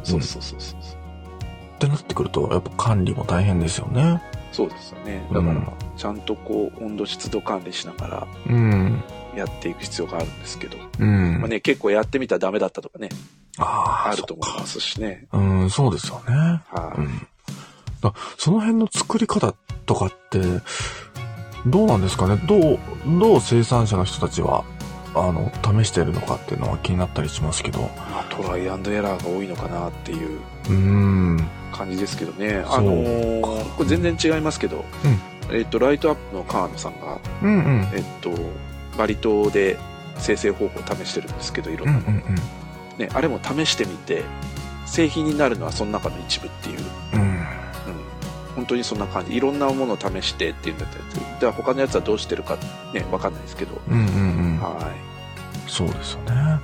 [0.03, 4.23] そうそうそうそうってなってくると、やっぱ管理も大変ですよね。
[4.59, 9.03] そうですよねだから、うんちゃんとこう温度湿度管理しながらうん。
[9.35, 11.39] やっていく必要があるんですけど、うん。
[11.41, 13.09] まあね、結構やってみたらダメだったとかね
[13.57, 16.35] ああ、あると思いますしねうん、そうですよね。
[16.35, 17.27] はい、うん。
[18.01, 19.55] だその辺の作り方
[19.87, 20.41] とかって、
[21.67, 22.37] どうなんですかね？
[22.47, 22.79] どう、
[23.19, 24.65] どう生産者の人たちは、
[25.21, 25.53] あの、
[25.83, 27.81] 試しているのかっていうのは気になったりしますけど。
[27.81, 30.41] まあ、トライアンドエラーが多いのかなっていう。
[31.73, 34.85] 感じですけどねあのーこれ全然違いますけど、
[35.51, 37.89] えっとライトアップの川野さんがうんうん。
[37.95, 38.31] えっと、
[38.97, 39.79] バリ島で
[40.19, 42.99] 生成方法を試してるんですけど、いろんな、うんうんうん。
[42.99, 44.25] ね、あれも試してみて、
[44.87, 46.79] 製品になるのはその中の一部っていう、
[47.15, 47.21] うん。
[47.21, 47.47] うん、
[48.57, 49.37] 本当にそんな感じ。
[49.37, 52.59] いろんなものを試してっていうんだったら、では他のやつはどうしてるか
[52.93, 54.09] ね、わかんないですけど、うんうんう
[54.57, 54.61] ん。
[54.61, 54.93] は
[55.69, 56.33] そうですよね。
[56.33, 56.35] い。
[56.35, 56.59] うん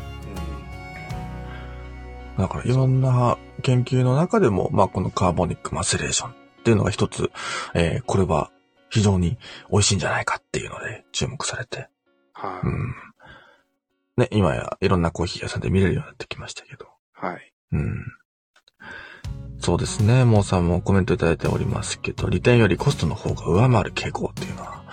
[2.38, 6.34] だからいろんな研究の中でも、まあこのカーボニックマセレーションっ
[6.64, 7.30] ていうのが一つ、
[7.74, 8.50] えーこれは
[8.90, 9.38] 非常に
[9.70, 11.88] 美味しいんじゃないかっていうので注目されて。
[12.32, 12.66] はい。
[12.66, 12.94] うん。
[14.16, 16.86] ね、今やいろんなコーヒー屋さんで見れるようになってきましたけど。
[17.12, 17.52] はい。
[17.72, 18.04] うん。
[19.58, 20.24] そうですね。
[20.24, 24.84] モーさんもコメントいただいておりますけど、利点よりコストの方が上回る傾向っていうのは、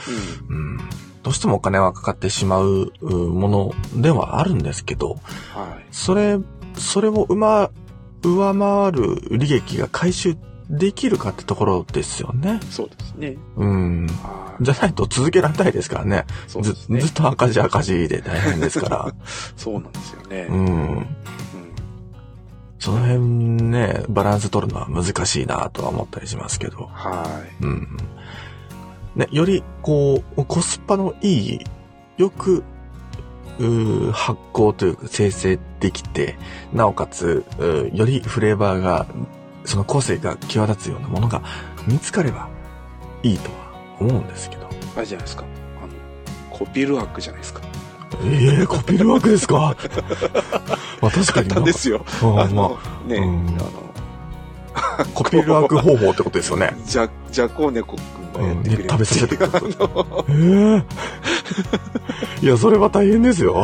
[0.50, 0.56] うん。
[0.56, 0.80] うん。
[1.24, 5.20] どうしてもお金はかかってしまううものではあるんですけど、
[5.54, 5.86] はい。
[5.92, 6.40] それ、
[6.76, 7.70] それをうま、
[8.24, 10.36] 上回る利益が回収
[10.70, 12.60] できるかってところですよね。
[12.70, 13.38] そうですね。
[13.58, 14.08] うん。
[14.08, 14.64] はい。
[14.64, 16.26] じゃないと続けられないですからね。
[16.48, 17.14] ずそうですねずっ。
[17.14, 19.14] と赤字赤字で大変ですから。
[19.58, 20.48] そうなんですよね。
[20.50, 20.66] ううん。
[21.00, 21.08] ん。
[22.80, 26.90] その辺ね、バランス取るのは難しいなとは思ったりしますけど。
[26.92, 27.64] はい。
[27.64, 27.98] うん。
[29.16, 31.60] ね、より、こう、コスパのいい、
[32.18, 32.64] よく、
[34.14, 36.38] 発酵というか生成できて、
[36.74, 37.44] なおかつ、
[37.94, 39.06] よりフレーバーが、
[39.66, 41.42] その個性が際立つようなものが
[41.88, 42.48] 見つかれば
[43.22, 43.58] いいとは
[44.00, 44.68] 思うんですけど。
[44.96, 45.44] あれじゃないですか。
[45.84, 47.62] あの、コピルワークじゃないですか。
[48.24, 49.76] ええコピールワークですか？
[51.02, 52.04] まあ確かに簡単ですよ。
[52.22, 53.91] まあ、あまの、ね、うんああ、
[55.06, 56.72] コピールワーク方法ってことですよね。
[56.78, 57.98] の、ジャ、ジャコーネコ
[58.34, 59.48] 君がやってくれる、うん食べさせてくれ
[60.28, 60.84] る
[62.42, 63.64] いや、それは大変ですよ。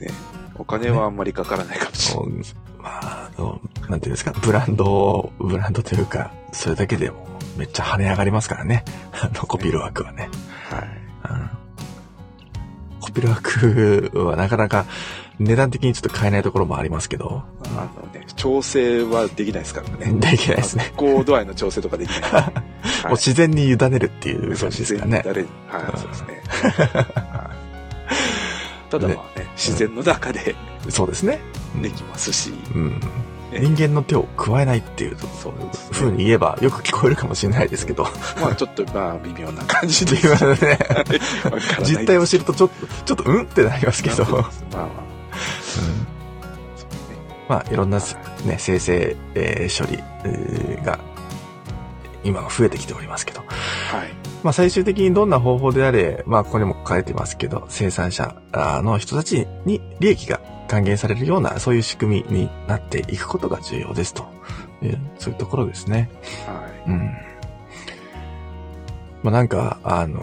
[0.00, 0.10] ね、
[0.56, 2.26] お金はあんまりかからないかもしれない。
[2.26, 2.42] うん
[2.78, 7.26] まあ、あのなんていうんですか、ブランド、ブランドというか、それだけでも
[7.56, 8.84] めっちゃ跳ね上がりますからね。
[9.12, 10.28] あの、コピールワークはね。
[10.70, 10.88] はい。
[11.30, 11.50] うん
[13.00, 14.86] コピールワークはなかなか
[15.38, 17.42] 値段的にちょっと買えないところもありますけど、
[17.76, 20.12] あのね、調整はできないですからね。
[20.20, 20.84] できないですね。
[20.84, 22.20] 発酵度合いの調整とかできない。
[22.30, 22.52] はい
[23.04, 25.22] もう自然に委ねるっていう感じですかね。
[25.24, 26.42] 自然に誰はい、そうですね。
[27.14, 27.64] はい
[28.90, 30.54] ただまあね、自然の中で
[30.88, 31.40] そうですね。
[31.82, 33.00] できますし、うん。
[33.50, 35.52] ね人間の手を加えないっていうそ
[36.06, 38.04] うに言えばよく聞こえるかもしれないですけど。
[38.40, 40.26] まあちょっとまあ微妙な感じです。
[40.26, 44.24] いうね、わからない実態を知るとちょっと、ちょっとうんってなりますけど。
[44.24, 45.03] まあまあ。
[47.48, 48.16] まあ、いろんなす、
[48.46, 50.98] ね、生成、えー処理、えーが、
[52.24, 53.40] 今は増えてきておりますけど。
[53.40, 53.48] はい。
[54.42, 64.24] まあ、最終的にどんな方法であれ、まあ、ここにも書かれてますけど、生産者あの人たちに利益が還元されるような、そういう仕組みになっていくことが重要ですと
[64.82, 66.10] いう、そういうところですね。
[66.46, 66.98] はうん。
[69.22, 70.22] まあ、なんか、あの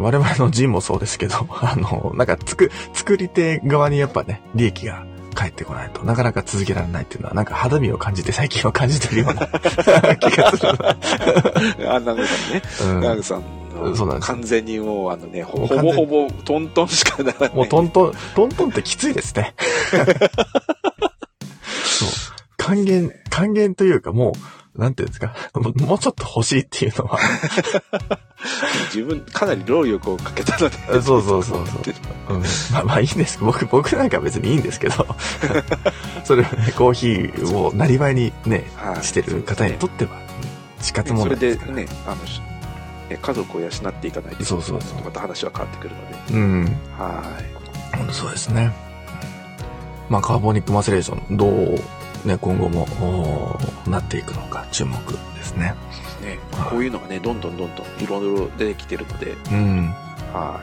[0.00, 9.46] 我々のジンもそうですけど、 あの、なんかつく、作り手側にやっぱね、利益が返ってこないとなかなか続けられないっていうのは、なんか肌身を感じて最近は感じてるような
[10.16, 10.90] 気がするな。
[11.84, 11.88] い。
[11.88, 12.62] あ、ナグさんね。
[12.82, 13.42] うんナグさん
[13.74, 17.54] のそうなんです完全にもうあのね、ほぼほぼトントンしかならない。
[17.54, 19.54] もうトントン、トントンってきついですね。
[21.84, 22.29] そう。
[22.60, 24.32] 還元、還元というかも
[24.76, 27.18] う、なんていうんですか、 もうちょっと欲しいっていうのは、
[28.94, 30.76] 自分かなり労力をかけたので。
[31.02, 32.42] そうそうそうそううん、
[32.72, 33.38] まあまあいいんです。
[33.40, 35.06] 僕、僕なんか別にいいんですけど、
[36.24, 40.10] それをね、コーヒーをなりわいにね、はいしてる方にとっては、
[40.80, 41.72] 死活問それですから。
[41.72, 42.40] ね、あの、し
[43.08, 46.34] ね家族を養っていかないと、そうそうそうまた話は変わってくるので。
[46.34, 46.64] うん。
[46.96, 47.22] は
[47.96, 48.70] 本当そうですね。
[50.08, 51.80] まあ、カーボニックマセレーション、どう、
[52.24, 54.96] ね、今後も、なっていくのか注目
[55.36, 55.74] ですね。
[56.22, 56.24] い。
[56.24, 56.38] ね、
[56.70, 59.94] こういうのがね、どんどんどんどんいろいろ出てきてるので、うん。
[60.32, 60.60] は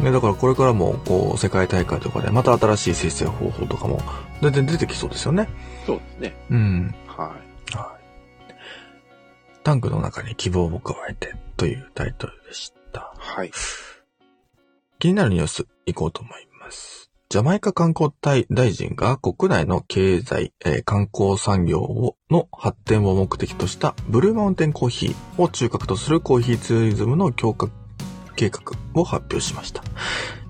[0.00, 4.00] ね、だからこれからも、こう、世界大会とかで、また新しい生成方法とかも、
[4.40, 5.48] 全然出てきそうですよね。
[5.82, 5.86] い。
[5.86, 6.36] そうですね。
[6.50, 6.94] うん。
[7.06, 7.34] は
[7.72, 7.76] い。
[7.76, 8.54] はい。
[9.64, 13.12] タンクの中に希望を加えて、というタイトルでした。
[13.18, 13.50] はい。
[14.98, 16.47] 気になるニュース、行こうと思います。
[17.30, 27.68] ジャマイカ観光大大臣が国内の経済、えー観光産業をの発展を目的としたブルーマウンテンコーヒーを中核とするコーヒーツーリズムの強化
[28.34, 28.62] 計画
[28.94, 29.82] を発表しました。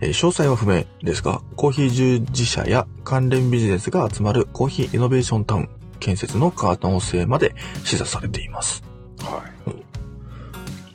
[0.00, 5.68] えー詳細は不明ですが、コーヒー従事者や関連ビジネスが集まるコーヒーイノベーションタウン
[5.98, 8.84] 建設の可能性まで示唆されています。
[9.22, 9.72] はい。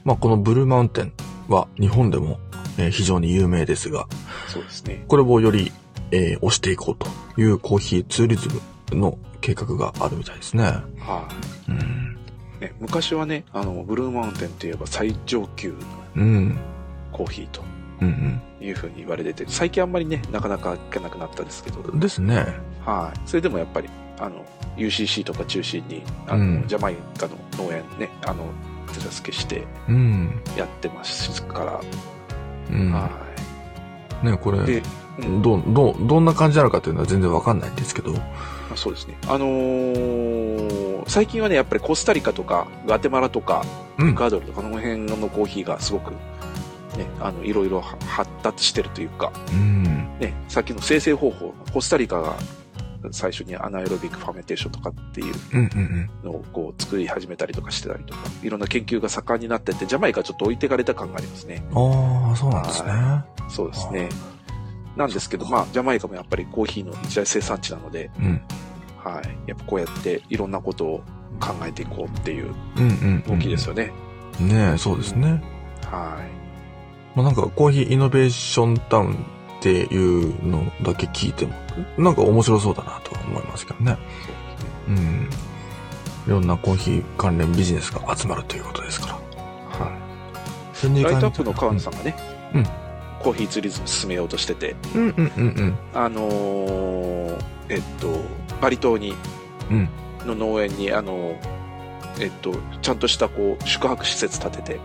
[0.05, 1.13] まあ、このブルーマウンテン
[1.49, 2.39] は日本でも、
[2.78, 4.07] えー非常に有名ですが、
[4.47, 5.05] そうですね。
[5.07, 5.71] これをより、
[6.11, 6.95] えー押していこう
[7.36, 8.47] というコーヒーツーリズ
[8.93, 10.63] ムの計画があるみたいですね。
[10.63, 11.28] は
[11.67, 12.17] うん。
[12.59, 12.61] い。
[12.61, 15.76] ね、昔はね、あの、ブルーマウンテンといえば最上級の
[16.15, 16.57] うん。
[17.11, 17.61] コーヒーと
[18.01, 21.99] うんいうふうに言われてて、最近あんまりね、なかなか聞かなくなったですけど、うん。
[21.99, 22.45] ですね。
[22.86, 23.19] はい。
[23.26, 24.45] それでもやっぱり、あの、
[24.78, 28.45] UCC とか中心に、あの、うんジャマイカの農園ね、あの、
[28.93, 30.41] 手助けしてうん。
[30.57, 31.82] やってますから、
[32.72, 32.91] うん。
[32.91, 33.09] は
[34.24, 34.57] ね、こい。
[34.59, 34.84] れで、、
[35.20, 38.11] うんどう、どう、どんな感じなのかっていうのは全然わかんないんですけど。
[38.14, 38.20] ま
[38.74, 39.16] あそうですね。
[39.28, 43.64] あのー最近はね、やっぱりコスタリカとか、ガテマラとか、
[43.99, 46.18] うんエクアドルとかの辺のコーヒーがすごく、ね、
[47.20, 49.84] あの、いろいろは発達してるというか、うん。
[50.20, 52.36] ね、さっきの生成方法、コスタリカが
[53.12, 61.64] 最初にアナエロビックファメンテーションとかっていううんうんのをこう作り始めたりとかしてたりとか、いろんな研究が盛んになってて、ジャマイカちょっと置いてかれた感がありますね。
[61.72, 62.28] うん。
[62.30, 62.91] ああ、そうなんですね。
[63.49, 64.10] そうですね。
[64.95, 68.41] なんですけど、まあ、ジャマイカもやっぱりコーヒーの一大生産地なので、うん。
[69.04, 69.49] はい。
[69.49, 71.04] やっぱこうやっていろんなことを
[71.39, 73.38] 考えていこうっていううんうん、うん。
[73.38, 73.91] 動きですよね。
[74.39, 75.43] ねえ、そうですね。
[75.86, 76.22] は
[77.16, 79.26] まあ、なんかコーヒーイノベーションタウン
[79.64, 81.53] っっていうのだけ聞いても、
[81.97, 83.97] なんか面白そうだなとは思いますけどね。
[84.89, 85.30] うん。
[86.28, 89.14] いろんなコーヒー関連ビジネスが集まるということですから。
[89.86, 89.97] は
[90.93, 91.03] い。
[91.03, 92.16] ライトアップの川野さんがね、
[92.53, 92.68] うん
[93.24, 95.78] コーヒーツーリズム進めようとしてて、うんうんうんうん。
[95.93, 97.39] あのー
[97.70, 98.20] えっと、
[98.59, 99.14] バリ島に、
[99.72, 99.89] うん
[100.26, 101.36] の農園に、あのー
[102.20, 104.80] えっと、ちゃんとしたこう、宿泊施設建てて、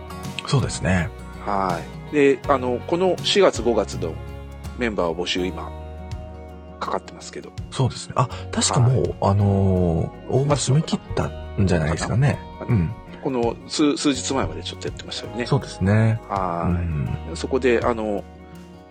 [0.47, 1.09] そうですね。
[1.45, 2.15] はい。
[2.15, 4.15] で、あの、この4月5月の
[4.79, 5.69] メンバー募集今、
[6.79, 8.13] かかってますけど、そうですね。
[8.17, 11.27] あ、確かもう、あのー応募締め切った
[11.61, 12.39] んじゃないですかね。
[12.67, 12.91] うん。
[13.21, 15.45] この数数日前までちょっとやってましたよね。
[15.45, 16.21] そうですね。
[16.29, 16.79] うは
[17.29, 17.35] い、ん。
[17.35, 18.23] そこで、あの、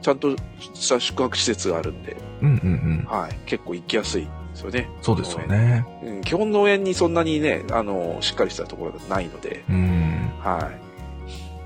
[0.03, 0.37] ちゃんと
[0.75, 3.05] した宿泊施設があるんで、うんうんうん。
[3.09, 3.35] はい。
[3.47, 4.89] 結構行きやすいですよね。
[5.01, 5.87] そうですよね。
[6.05, 10.31] うん、基本農園にそんなにね、あの、しっかりしたところがないので、うん。
[10.41, 10.88] はい。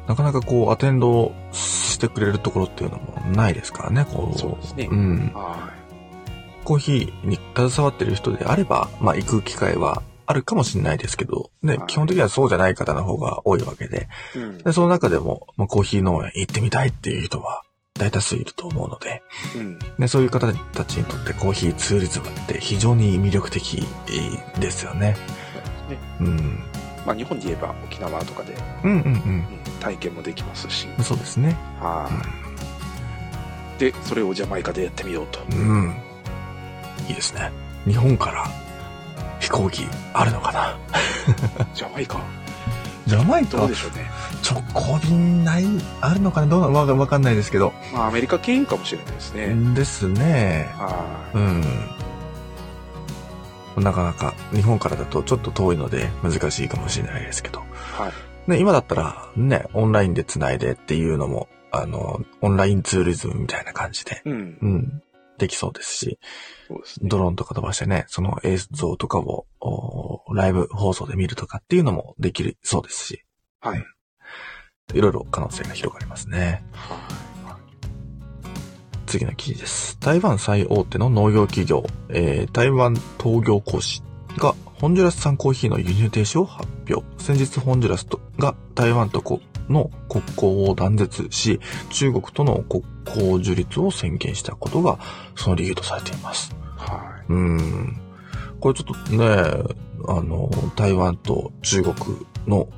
[0.06, 4.38] なかなかこう、アテンドしてくれるところっていうのもないですからね、こう。
[4.38, 5.32] そうですねん。
[5.34, 5.70] は
[6.64, 14.38] コーヒーに携わってる人であれば、まあ行く機会はあるかもしれないですけど、ね、はい基本的にはそうじゃない方の方が多いわけで、い。
[14.38, 14.58] うん。
[14.58, 17.62] で、その中でも、まあ、コーヒー農園行ってみたいっていう人は
[17.94, 19.22] 大多数いると思うので、
[19.56, 19.78] うん。
[19.98, 23.84] ね、そういう方たちにとってコーヒーツーリズムって非常に魅力的
[24.58, 25.16] ですよね。
[25.88, 26.58] ねうん。
[27.04, 29.44] まあ、日本で言えば沖縄とかで、うんうんうん、
[29.82, 31.04] 体験もできますし、うん。
[31.04, 31.56] そうですね。
[31.80, 32.08] は
[33.76, 33.80] い。
[33.80, 35.40] で、それをジャマイカでやってみようと。
[35.50, 35.92] うん。
[37.08, 37.50] いいですね。
[37.84, 38.46] 日本から
[39.40, 40.78] 飛行機あるのかな？
[41.74, 42.20] ジャマイカ？
[43.06, 43.56] ジャマイカ？
[43.56, 44.08] どうでしょうね。
[44.48, 45.64] 直行便ない、
[46.00, 46.46] あるのかな？
[46.46, 47.72] どうなのわかんないですけど。
[47.92, 49.52] まあ、アメリカ経由かもしれないですね。
[49.74, 50.70] ですね。
[50.78, 51.04] は
[51.34, 51.40] う
[53.80, 53.82] ん。
[53.82, 57.64] なかなか日本からだとちょっと遠いので難しいかもしれないですけど。
[57.98, 58.02] い。
[58.02, 58.12] はい。
[58.46, 64.58] ね、今だったらね、オンラインで繋いでっていうのも、あの、オンラインツーリズムみたいな感じで、うん。
[64.60, 65.02] うん、
[65.38, 66.18] できそうですし、
[66.84, 67.08] すね。
[67.08, 73.24] ドローンとか飛ばしてね、その映像とかを、おライブ放送で見るとかっていうのもできるそうですし、
[73.60, 73.84] はい。
[74.94, 76.64] いろいろ可能性が広がりますね。
[76.72, 76.98] は
[79.06, 79.98] 次の記事です。
[80.00, 87.04] 台湾最大手の農業企業、えー台湾東業工紙がホンジュラス産コーヒーの輸入停止を発表。
[87.22, 91.60] 先日ホンジュラスとが台湾とこの国交を断絶し、
[91.90, 94.98] 中国との国交樹立を宣言したことが
[95.36, 96.52] その理由とされています。
[96.52, 96.80] い。
[96.80, 98.00] はうーん。
[98.60, 99.26] これちょっとね、
[100.08, 101.94] あの、台湾と中国
[102.46, 102.68] の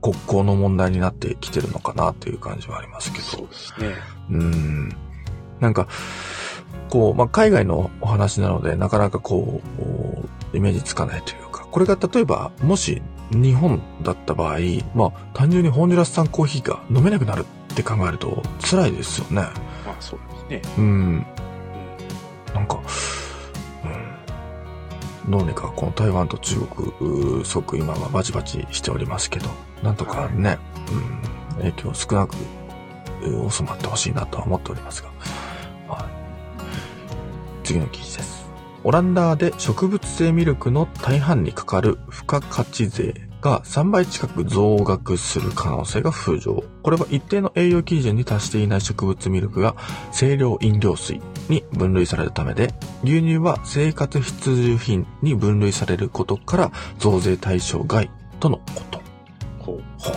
[0.00, 3.22] 国交の問題になってきてるのかなっていう感じはありますけい。
[3.22, 3.26] ど。
[3.28, 3.94] そうですね。
[4.30, 4.96] うん。
[5.60, 5.86] なんか、
[6.90, 14.58] こう、まあ、海外のお話なので、なかなかこうイメージつかないというか、これが例えば、もし日本だった場合、
[14.94, 19.34] まあ、単純にホンジュラス産コーヒーが飲めなくなるって考えると辛いですよね。
[19.86, 20.74] まあ、そうですね。
[20.78, 20.84] うん。
[20.84, 21.26] うん。
[22.54, 22.80] なんか、
[25.24, 25.30] うん。
[25.30, 29.48] どうにかこの台湾と中国、うすごく今はバチバチしておりますけど、
[29.82, 30.58] なんとかね、
[31.52, 32.34] うん、影響少なく
[33.22, 35.08] う収まってほしいなとは思っておりますが。
[35.88, 37.64] はい。
[37.64, 38.41] 次の記事です。
[38.84, 46.64] オランダで植物性ミルクの大半にかかる付加価値税が3倍近く増額する可能性が浮上。
[46.82, 49.76] これは一定の栄養基準に達していない植物ミルクが
[50.12, 52.74] 清涼飲料水に分類されるためで、
[53.04, 58.10] 牛乳は生活必需品に分類されることから増税対象外
[58.40, 59.00] とのこと。
[59.60, 59.82] ほう。
[59.98, 60.14] ほう。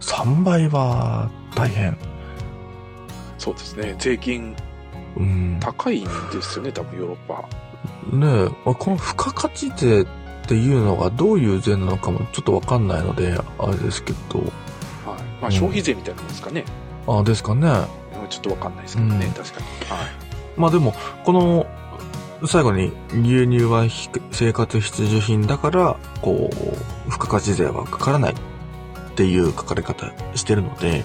[0.00, 1.96] 3倍は大変。
[3.38, 3.94] そうですね。
[3.98, 4.54] 税金
[5.20, 5.56] うん。
[5.60, 8.16] 高いんですよね、多分ヨーロッパ。
[8.16, 10.06] ねえ、まあこの付加価値税っ
[10.46, 14.48] ていうのがどういう税なのかもちょっとわかんないので、あれですけど、はい。
[15.40, 16.64] まあ、消費税みたいなもんですかね。
[17.06, 17.68] あですかね。
[18.28, 19.66] ちょっとわかんないですけどね、うん確かに。
[19.88, 20.08] はい。
[20.56, 20.94] まあでも、
[21.24, 21.66] この、
[22.46, 28.36] 最後に牛乳はひ生活必需品だから、こう、付加価値税はかからないっ
[29.14, 31.04] ていう書かれ方してるので、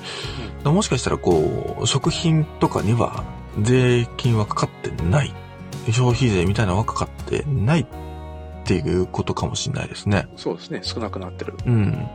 [0.63, 3.24] もしかしたらこう、食品とかには
[3.62, 5.34] 税金はかかってない。
[5.91, 7.88] 消費税みたいなのはかかってないっ
[8.66, 10.28] ていうことかもしれないですね。
[10.36, 10.80] そうですね。
[10.84, 11.53] 少なくなってる。
[11.66, 11.74] うん。
[11.74, 12.10] うん。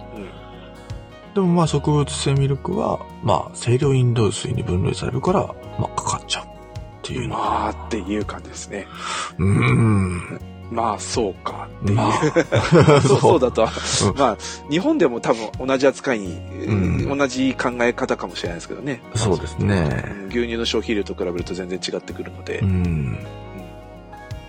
[1.35, 5.47] でもまあ植物性ミルクは、まあ清涼飲料水に分類されるから、
[5.79, 6.49] まあかかっちゃうっ
[7.03, 7.41] ていうのは。
[7.41, 8.87] まあっていう感じですね。
[9.39, 10.41] うーん。
[10.71, 11.97] まあそうかっていう。
[11.97, 13.69] まあ そうそうだと
[14.17, 14.39] まあ
[14.71, 19.03] 日本でも多分同じ扱いに、うん同じ考え方かもしれないですけどね。
[19.17, 20.05] そうですね。
[20.23, 23.19] うん牛乳の消費量と比べると全然違ってくるので、うん。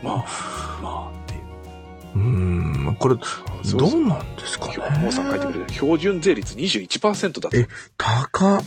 [0.03, 2.23] まあ、まあっていう。
[2.23, 2.95] うん。
[2.99, 4.75] これ、どうなんですかね。
[4.99, 5.65] モーさん書いてくれる。
[5.69, 7.57] 標準税率21%だと。
[7.57, 7.67] え
[7.97, 8.63] 高っ。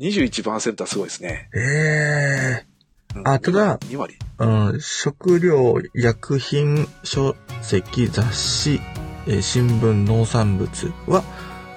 [0.00, 1.48] 21%はすごいですね。
[1.54, 2.75] ええうん
[3.24, 4.18] あただ2割？
[4.38, 4.46] う
[4.76, 8.80] ん、食料、薬品、書籍、雑誌、
[9.26, 11.22] えー新聞、農産物は、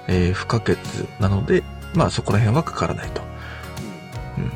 [0.08, 0.78] えー不可欠
[1.18, 1.62] なので、
[1.94, 3.22] まあそこら辺はかからないと。
[4.38, 4.52] うんうん。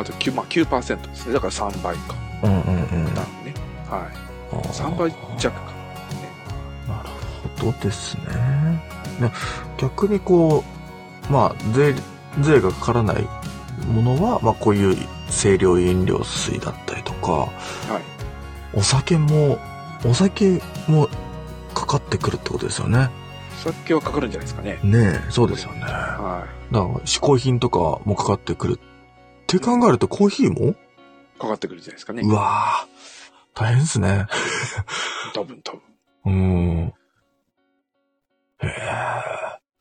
[0.00, 1.32] あと9、まあ、9%ですね。
[1.32, 2.14] だから3倍か。
[2.42, 3.14] うんうんうん。
[3.14, 3.54] なるね。
[3.88, 4.26] はい。
[4.52, 5.72] 3倍弱か。
[6.88, 7.08] なる
[7.58, 8.22] ほどですね。
[9.20, 9.32] ね
[9.78, 10.64] 逆にこ
[11.28, 11.94] う、まあ、税、
[12.40, 13.26] 税がかからない
[13.86, 14.96] ものは、まあこういう
[15.30, 17.48] 清涼飲料水だったりとか、はい。
[18.72, 19.58] お酒も、
[20.04, 21.08] お酒も
[21.74, 23.10] かかってくるってことですよね。
[23.64, 24.78] 酒はかかるんじゃないですかね。
[24.82, 25.80] ねえ、そうですよね。
[25.80, 28.78] だかはら、嗜好品とかもかかってくる。
[28.78, 30.74] って考えるとコーヒーも、い。
[31.38, 32.32] かかってくるんじゃないですかねう。
[32.32, 34.26] わぁ、大変ですね。
[35.34, 35.80] 多分、多分。
[36.26, 36.94] うーん。
[38.62, 39.05] へえ。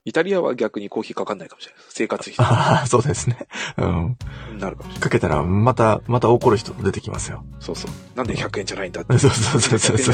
[0.08, 1.84] イタリアは逆にコーヒーかかんないかもしれない。
[1.89, 3.47] 生活費 ああ、そうですね。
[3.78, 4.18] うん。
[4.53, 5.01] になるかもしれない。
[5.01, 7.43] かけたら、また、また怒る人出てきますよ。
[7.60, 7.91] そうそう。
[8.16, 9.18] なんで100円じゃないんだって。
[9.18, 10.14] そうそうそうそうそう。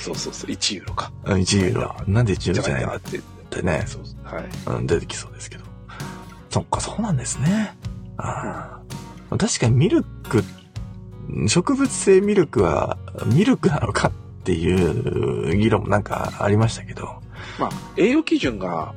[0.00, 0.50] そうそうそう。
[0.50, 1.12] 1ユーロか。
[1.26, 1.94] うん1ユーロ。
[2.06, 3.20] なんで1ユーロじゃないんだっって。
[3.50, 4.34] てね、そうそう。
[4.34, 4.44] はい。
[4.78, 5.64] うん、出てきそうですけど。
[6.48, 7.76] そっか、そうなんですね。
[8.16, 8.80] あ
[9.30, 9.36] あ。
[9.36, 10.42] 確かにミルク、
[11.46, 14.12] 植物性ミルクはミルクなのかっ
[14.44, 17.21] ていう議論もなんかありましたけど。
[17.58, 18.94] まあ、栄養基準が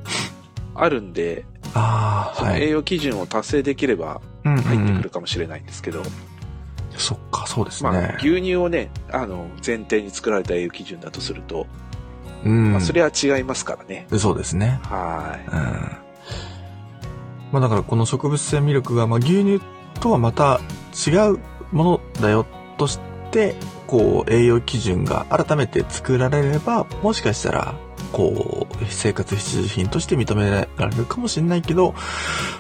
[0.73, 2.63] あるんで、ああ、そのはい。
[2.63, 6.01] 栄養基準を達成できればうんうん入ってくるうん、かもしれないんですけど、
[6.97, 8.15] そっか、そうですまあ、ね。
[8.19, 11.67] 牛乳をね、あの、前提に作られた栄養基準だとすると、
[12.45, 12.71] うん。
[12.71, 14.07] まあ、それは違いますからね。
[14.17, 14.79] そうですね。
[14.83, 16.05] はうん。
[17.51, 19.61] まあだからこの植物性ミルクが、まあ牛乳
[19.99, 20.59] とはまた
[21.07, 21.39] 違う
[21.71, 22.45] ものだよ
[22.77, 22.99] とし
[23.31, 23.55] て、
[23.87, 27.75] こう栄養基準が改めて作られれば、もしかしたら、
[28.11, 31.95] こう、生活必需品として認められるかもしれないけど、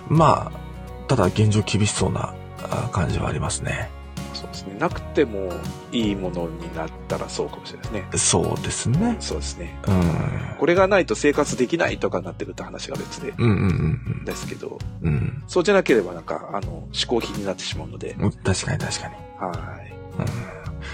[0.07, 2.33] まあ、ただ現状厳しそうな
[2.63, 3.89] あ感じはありますね。
[4.33, 4.37] い。
[4.37, 4.75] そうですね。
[4.79, 5.51] なくても
[5.91, 8.43] いいものになったらそうかもしれないですね。
[8.43, 9.17] そうですね。
[9.19, 9.79] そうですね。
[9.87, 10.57] うん。
[10.59, 15.43] これがないと生活できないとかになってるって話が別で、うんうんですけど、うんうん。
[15.47, 18.31] そうじゃなければなんか、あの、嗜好品になってしまうので、うん。
[18.31, 19.15] 確かに確かに。
[19.39, 19.93] はい。
[20.19, 20.85] うん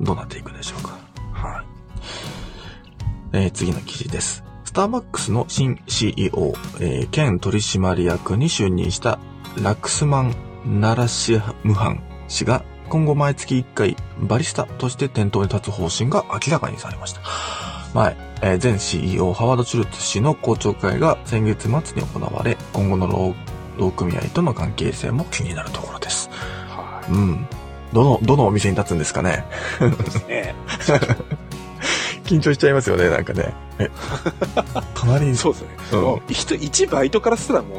[0.00, 0.98] どうなっていくでしょうか。
[1.32, 1.73] はい。
[3.34, 4.44] えー次の記事です。
[4.64, 9.18] スターバックスの新 CEO、えー兼取締役に就任した
[9.60, 17.20] ラクスマン・ナラシムハン氏が今後毎月1回バリスタとして店頭に立つ方針が明らかにされました。
[17.92, 23.34] 前、えー前 CEO ハワード・チュルツ氏の公聴会が先月末に行われ、今後の労
[23.78, 26.30] 働組合との関係性も気になるところです。
[26.68, 27.48] はうん。
[27.92, 29.44] どの、どのお店に立つんですかね
[29.76, 29.78] い。
[29.78, 30.54] そうですね。
[32.24, 33.52] 緊張しちゃいますよね、なんかね。
[33.78, 33.90] え、
[34.94, 35.68] 隣に、そうですね。
[35.92, 37.78] うんもう、一、一バイトからしたらもう、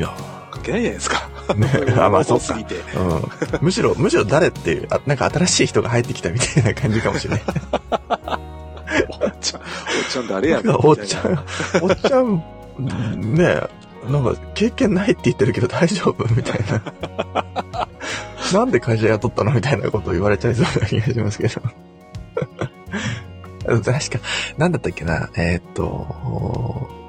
[0.00, 0.14] いや、
[0.50, 1.28] 関係ないじゃないですか。
[1.54, 2.76] ね あ、まあ、そうすぎて。
[2.94, 3.22] うん。
[3.60, 7.42] むしろ、むしろ誰っていう、あ、なんか新しい人が入ってきたみたいな感じかもしれない。
[9.20, 9.68] おっちゃん、おっ
[10.10, 11.44] ちゃん誰やなんかおっちゃん、
[11.82, 12.42] おっちゃん、
[13.34, 13.68] ねえ、
[14.10, 16.24] なんか経験ないって言ってるけど大丈夫？
[16.34, 17.88] みたいな。
[18.52, 19.52] なんで会社雇ったの？
[19.52, 21.60] みたいなことを言われちゃいそうな気がしますけど。
[23.68, 23.92] 確か、
[24.56, 25.84] なんだったっけな、えーっと、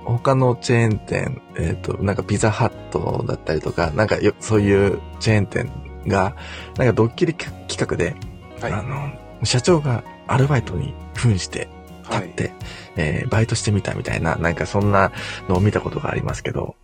[0.05, 5.71] 他のチェーン店、えーっと、なんかピザハットだったりとか、なんかよ、そういうチェーン店
[6.07, 6.35] が、
[6.77, 8.15] なんかドッキリ企画で、
[8.61, 8.73] はい。
[8.73, 11.69] あの、社長がアルバイトに扮して
[12.03, 12.27] はい。
[12.27, 12.51] 立って、
[12.97, 15.11] えーバイトしてみたみたいな、なんかそんな
[15.47, 16.75] のを見たことがありますけど、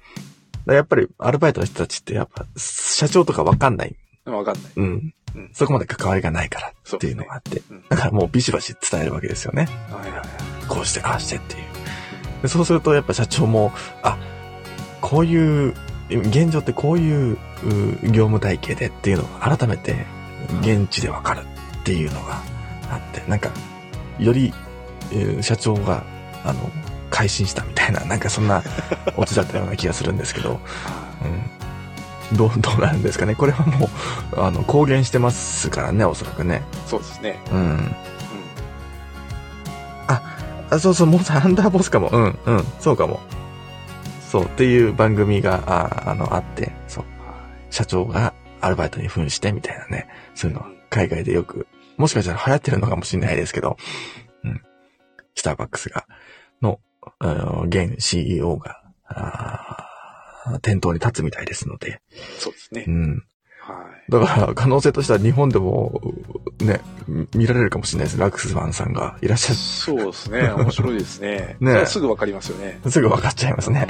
[0.68, 3.96] やっぱりアルバイトの人たちってやっぱ社長とかわかんない。
[4.26, 4.72] わかんない。
[4.76, 5.14] うん。
[5.36, 9.68] うんそこまで関わりがないからっていうのがあって、うんだからもうビシバシ伝えるわけですよね。
[9.90, 10.28] はいはいはい。
[10.68, 11.62] こうして、ああしてっていう。
[12.42, 13.72] でそうするとやっぱ社長も、
[14.02, 14.18] あ、
[15.02, 15.74] こういう、
[16.10, 17.38] 現状ってこういうう
[18.04, 20.06] 業務体系でっていうのが改めて
[20.62, 21.42] 現地でわかる
[21.80, 22.42] っていうのが
[22.90, 23.52] あって、なんか、
[24.20, 24.54] より、
[25.12, 26.04] えー社長が、
[26.44, 26.70] あの、
[27.10, 28.64] 改心したみたいな、なんかそんな
[29.16, 30.60] オチだったような気がするんですけど、
[31.24, 31.55] うん。
[32.34, 33.36] どう、どうなるんですかね。
[33.36, 33.90] これはも
[34.34, 36.64] う、あの、公言してますからね、おそらくね。
[36.88, 37.40] そうですね。
[37.52, 37.60] うん。
[37.60, 37.96] うん。
[40.08, 42.10] あ、そうそう、もうアンダーボスかも。
[42.10, 43.20] うん、うん、そうかも。
[44.30, 47.36] そう、っていう番組が、ああの、あって、そう、は
[47.70, 51.68] 社長がアルバイトに扮してみたいなね、そういうのは海外でよく、
[51.98, 53.78] もしかしたら流行ってるのかもしれないですけど、
[54.44, 54.62] うん。
[55.36, 56.06] スターバックスが、
[56.62, 56.80] の、
[57.20, 58.82] あの現 CEO が、
[60.62, 62.16] 店頭に立つみたいですので、い。
[62.40, 62.92] そうですねう。
[62.92, 63.24] ん。
[63.60, 63.74] は
[64.08, 64.12] い。
[64.12, 66.00] だから、可能性としては日本でも、
[66.60, 66.82] ね、
[67.34, 68.20] 見られるかもしれないです。
[68.20, 70.50] ラクスマンさんがいらっしゃそうですね。
[70.50, 71.58] 面白いですね。
[71.62, 72.80] ねすぐわかりますよね。
[72.84, 72.92] る。
[72.92, 73.88] すぐ分かっちゃいますね。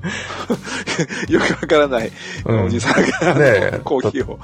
[1.28, 2.10] よくわからない
[2.46, 3.40] うんおじさんが、ね
[3.74, 4.38] えコーヒーを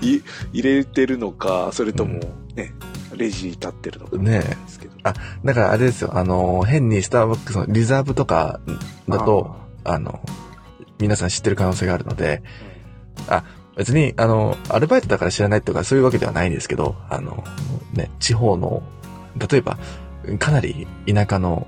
[0.00, 2.20] い入れてるのか、それとも
[2.54, 2.72] ね、
[3.16, 4.16] レジ立ってるのか。
[4.16, 4.94] ねですけど。
[5.02, 8.60] だからあれですよ、あの、変にスターバックスのリザーブとか
[9.08, 10.20] だと、あの、
[11.00, 12.42] 皆さん知ってる可能性があるので、
[13.76, 17.44] 別に、あの、アルバイトだから知らないとかそういうわけではないんですけど、あの、
[17.92, 18.82] ね、地方の、
[19.50, 19.78] 例えば、
[20.38, 21.66] かなり田舎の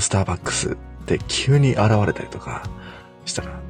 [0.00, 2.68] スターバックスで急に現れたりとか
[3.24, 3.60] したら、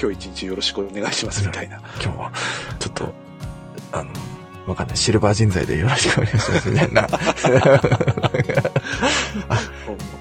[0.00, 1.76] 今日一日よろしくお願いしますみたいな。
[2.02, 2.32] 今日は、
[2.78, 3.12] ちょっと、
[3.92, 4.10] あの、
[4.66, 7.06] わかんない、シルバー人材でよろしくお願いしますみたいな。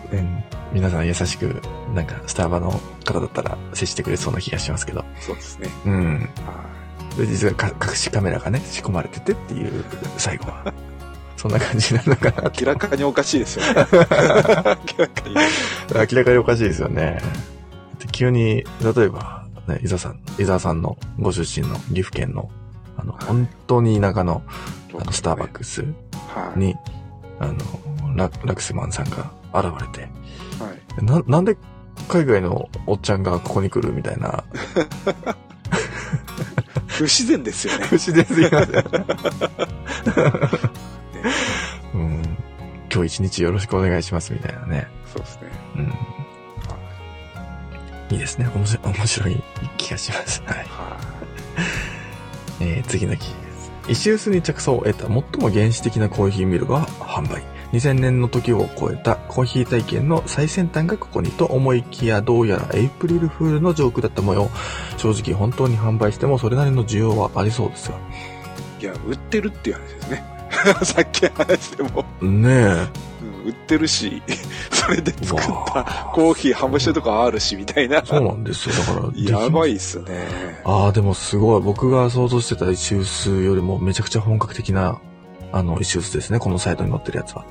[0.12, 1.62] うん皆さん優しく、
[1.94, 2.72] なんか、スタバの
[3.06, 5.04] 方だったら接してくれそうな気がしますけど。
[5.20, 5.70] そうですね。
[5.86, 6.30] うん。
[6.46, 6.70] は
[7.18, 9.84] で、実はか隠しカメラがね、仕込まれててっていう、
[10.18, 10.74] 最後は。
[11.38, 12.50] そんな感じなのかな。
[12.50, 13.74] い明らかにおかしいですよね。
[13.76, 15.36] 明らかに。
[15.96, 17.22] 明らかにおかしいですよね。
[18.00, 22.50] で急に、例えば、ね、伊沢さん、伊沢さんのご出身の岐阜県の、
[22.98, 24.44] あの、はい本当に田舎の、
[25.00, 25.84] あの、スターバックス
[26.34, 26.60] はい。
[26.60, 26.76] に、
[27.40, 27.56] あの、
[28.16, 30.12] ララクスマンさんが現れて、はい。
[31.02, 31.58] な、なんで
[32.08, 34.43] 海外のおっちゃんがここに来るみたいな、
[36.88, 37.86] 不自然ですよね。
[37.86, 38.84] 不自然すぎますよ。
[41.93, 42.22] うん。
[42.91, 44.88] 今日一日よろしくお願いしますみたいなね。
[45.06, 45.43] そうですね。
[45.78, 45.93] うん。
[48.12, 48.50] いいですね。
[48.54, 49.43] 面白い、面白い
[49.78, 50.41] 気がします。
[50.45, 50.58] はい。
[50.58, 50.97] は
[52.60, 53.34] えー次の記事
[53.88, 54.00] です。
[54.10, 57.43] 石臼に着想を得た最も原始的なコーヒーミルが販売。
[57.72, 64.50] 2000年の時を超えたコーヒー体験の最先端がここにと思いきやどうやらエイプリルフールのジョークだった模様。
[64.98, 67.98] 正直本当に販売してもそれなりの需要はありそうですよ。
[68.80, 68.84] い。
[68.84, 70.40] いや、売ってるっていう話ですね。
[70.84, 72.90] さっきの話でも、ね
[73.22, 74.22] うん売ってるし、
[74.72, 75.26] それでえ。
[75.26, 78.04] 作ったわコーヒー販売してるとかあるし、みたいな。
[78.06, 78.76] そうなんですよ。
[78.76, 79.14] だから、
[79.44, 79.72] やばい。
[79.72, 80.28] いっすね。
[80.66, 81.62] ああ、でもすごい。
[81.62, 85.00] 僕が想像してた石臼よりもめちゃくちゃ本格的な、
[85.52, 86.39] あの、石臼ですね。
[86.39, 87.45] このサイトに載ってるやつは。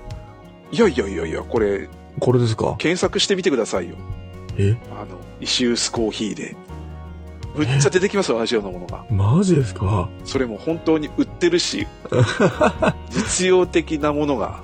[0.70, 1.88] いやいやいやいや、これ、
[2.20, 2.76] これですか？
[2.78, 3.96] 検索してみてくださいよ。
[4.57, 4.76] え？
[4.92, 6.57] あの、石臼コーヒーで。
[7.57, 9.05] むっちゃ出てきますよ、同じようなものが。
[9.11, 10.09] マジですか？
[10.24, 11.86] それも本当に売ってるし、
[13.11, 14.61] 実用的なものが。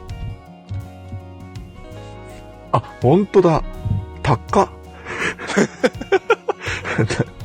[2.73, 3.63] あ、本当だ。
[4.23, 4.69] 高っ。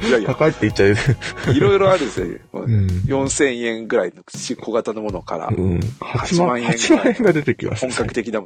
[0.07, 1.53] いやいや、高いって言っちゃう。
[1.53, 2.27] いろいろあるんですよ。
[2.53, 2.87] うん。
[3.05, 5.79] 4000円ぐらいの小型のものから、うん。
[5.99, 7.87] 8万8万円8万円が出てきました。
[7.87, 8.41] 本格的な、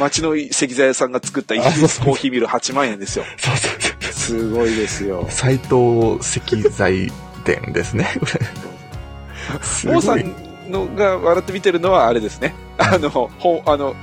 [0.00, 3.24] 町の石材屋さんが作った石臼コーヒーミル8万円ですよ。
[3.36, 4.12] そうそうそう。
[4.12, 5.26] すごいですよ。
[5.28, 6.40] 斎藤石
[6.70, 7.12] 材
[7.44, 8.06] 店ですね。
[8.18, 9.60] これ。
[9.62, 10.34] すごい王さん
[10.70, 12.54] のが笑って見てるのはあれですね。
[12.78, 13.94] あの、ほあの、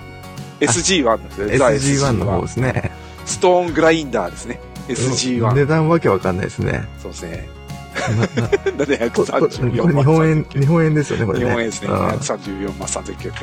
[0.60, 1.58] SG1 ですね。
[1.58, 2.92] ザ SG1 の方ですね。
[3.26, 4.60] ストーングラインダーですね。
[4.92, 5.54] SG1。
[5.54, 6.88] 値段わけわかんないですね。
[7.02, 7.50] そうですね。
[7.94, 9.96] ななこれこれ734万。
[9.96, 11.46] 日本円、日本円ですよね、これね。
[11.46, 11.88] 日本円ですね。
[11.90, 13.34] うん734万3900円。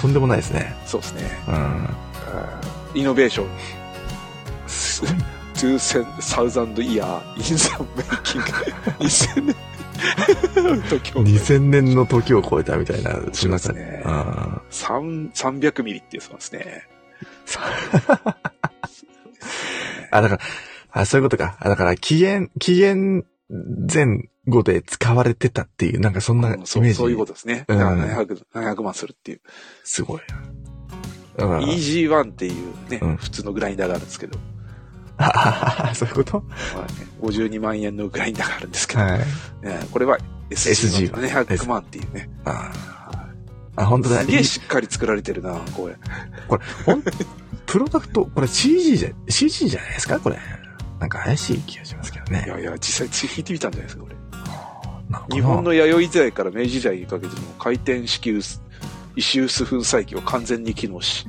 [0.00, 0.74] とんでもないですね。
[0.86, 1.22] そうですね。
[2.94, 3.00] うん。
[3.00, 3.48] イノベーション。
[4.66, 5.10] すごい。
[5.56, 8.46] 2000イヤー、インザメイキング。
[9.00, 9.56] 2000年。
[10.90, 11.24] 時を。
[11.24, 14.12] 2000年の時を超えたみたいな、しますねうん
[14.70, 16.86] 3 300ミリって言ってますね。
[20.10, 20.42] あ、だから、
[21.00, 21.56] あ、そういうことか。
[21.60, 23.24] あ、だから、紀元、紀元
[23.92, 26.66] 前後で使われてたっていう、なんかそんなイメージ。
[26.66, 27.64] そうそういうことですね。
[27.68, 29.40] うんだから700、700万するっていう。
[29.84, 30.36] すごいな。
[31.36, 34.38] だから、EG1 っていうね、うん普通のグラインダーがあるんですけど、
[35.18, 36.40] あそういうこと？
[36.74, 36.92] まあね、
[37.22, 39.18] 52万円のグラインダーがあるんですけど、はい。
[39.18, 39.26] ね
[39.90, 40.18] これは
[40.50, 42.28] SG SG1 ね、100万っていうね。
[42.44, 42.70] あ
[43.76, 44.20] あ、本当だ。
[44.22, 45.96] すげえしっかり作られてるな、これ。
[46.48, 47.02] これ、ほん、
[47.66, 50.20] プロダクト、これ CG じゃ、CG じゃないですか？
[50.20, 50.38] これ。
[50.98, 52.44] なんか怪しい気がしますけどね。
[52.46, 54.16] いやいや、実際聞いてみたんじゃないですか、これ。
[55.36, 58.60] 日本の弥生時代から明治時代にかけての回転式臼
[59.14, 61.28] 石臼粉砕機を完全に機能し、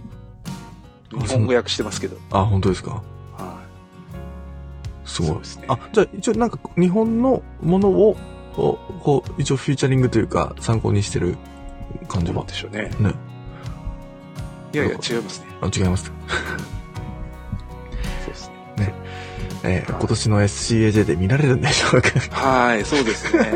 [1.15, 3.01] あ日本語訳してますけど、あ、本当ですか？
[3.38, 3.59] は
[5.05, 5.65] すごいそうですね。
[5.68, 8.18] あ、じゃあ一応なんか日本のものを、
[8.55, 11.38] こう、一応フューチャリングというか参考にしてる
[12.07, 12.26] 感い。
[12.26, 12.34] じは？
[12.34, 12.91] どうなんでしょうね。
[12.99, 13.13] ね。
[14.74, 15.47] いやいや、違いますね。
[15.61, 16.11] あ、違います。
[19.68, 19.86] ね。
[19.88, 23.51] えー今年の SCAJ で見られるんでしょうかはい、そうですね。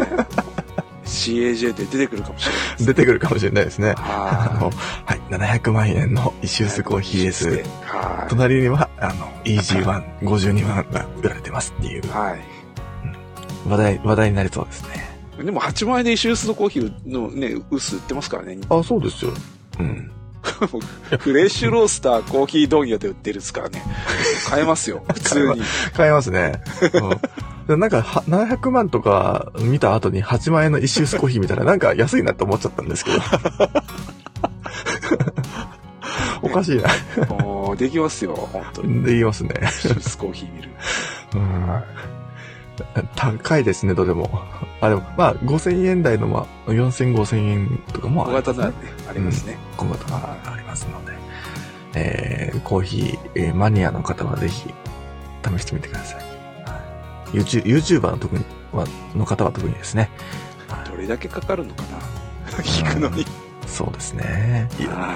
[1.05, 2.86] CAJ で出てくるかもしれないです。
[2.86, 3.93] 出てくるかもしれないですね。
[3.97, 4.72] あはの、
[5.05, 7.64] はい、700万円のイシュースコーヒーです。
[7.84, 12.09] は隣には、あの、EG1、52万が売られてますっていうい。
[12.09, 12.39] はい。
[13.68, 15.12] 話題、話題になりそうですね。
[15.43, 18.59] でも8万円で石臼のコーヒーのね、薄売ってますからね。
[18.70, 19.32] あ、そうですよ。
[19.80, 20.12] うん。
[21.20, 23.84] フレッシュロースターコーヒー問屋で売ってるですからね。
[24.50, 25.62] 買えますよ、普通に。
[25.94, 26.62] 買えますね。
[27.68, 33.20] うん、なんか、は700万とか見た後に8万円の一周スコーヒー見たら なんか安いなって思っちゃったんですけど。
[36.44, 36.89] おかしいな。
[37.30, 39.04] おーできますよ、本当に。
[39.04, 39.50] で言いますね。
[39.72, 40.70] シュースコーヒー見る。
[41.36, 41.84] うん
[43.15, 44.29] 高いですね、どれも。
[44.82, 48.75] あ、でも、まあ、5000円台の、まあ、4000、5000円とかも小ありますね型ならね、
[49.09, 49.57] ありますね。
[49.77, 51.13] 小型がありますので、
[51.93, 54.73] えー、コーヒー、えーマニアの方はぜひ
[55.43, 56.19] 試してみてください。
[56.19, 56.82] は
[57.34, 60.09] い、YouTube YouTuber の特にはの方は特にですね。
[60.89, 62.57] どれだけかかるのかな？
[62.59, 63.25] 聞くのに。
[63.67, 64.67] そうですね。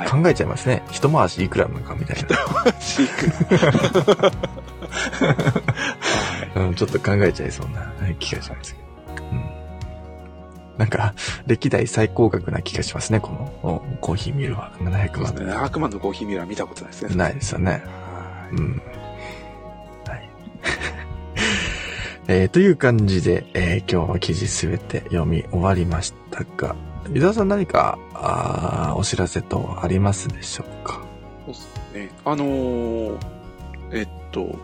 [0.10, 0.84] 考えちゃいますね。
[0.90, 2.18] 一回しいくらなのかみたい
[2.80, 4.30] 飼育の。
[4.30, 4.32] な。
[6.56, 9.24] うん、ちょっと考えちゃいそうなはい気がしますけど。
[9.32, 9.46] うん。
[10.78, 11.14] なんか、
[11.48, 14.72] 歴代最高額な気がしますね、このおコーヒーミルは。
[14.80, 15.32] 700万。
[15.34, 17.16] 700万のコーヒーミラー見たことないですね。
[17.16, 17.72] ないですよね。
[17.72, 18.82] はうん。
[20.08, 20.30] はい。
[22.28, 26.76] えー、という感じで、えー今日は記事すべて読み終わりましたが、
[27.14, 31.02] 伊沢さん何か、あーお知らせ等ありますでしょうか？
[31.48, 31.52] い。
[31.52, 32.10] そうですね。
[32.26, 33.18] あのー
[33.92, 34.58] えっと、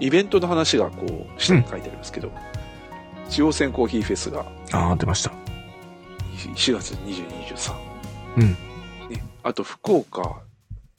[0.00, 2.30] イベントの話がこう、下に書いてありますけど、
[3.30, 5.32] 中央線コーヒーフェスがあー、出ました。
[6.54, 7.74] 4月20、23。
[8.36, 8.48] うん。
[9.10, 9.22] ね。
[9.42, 10.40] あと、福岡、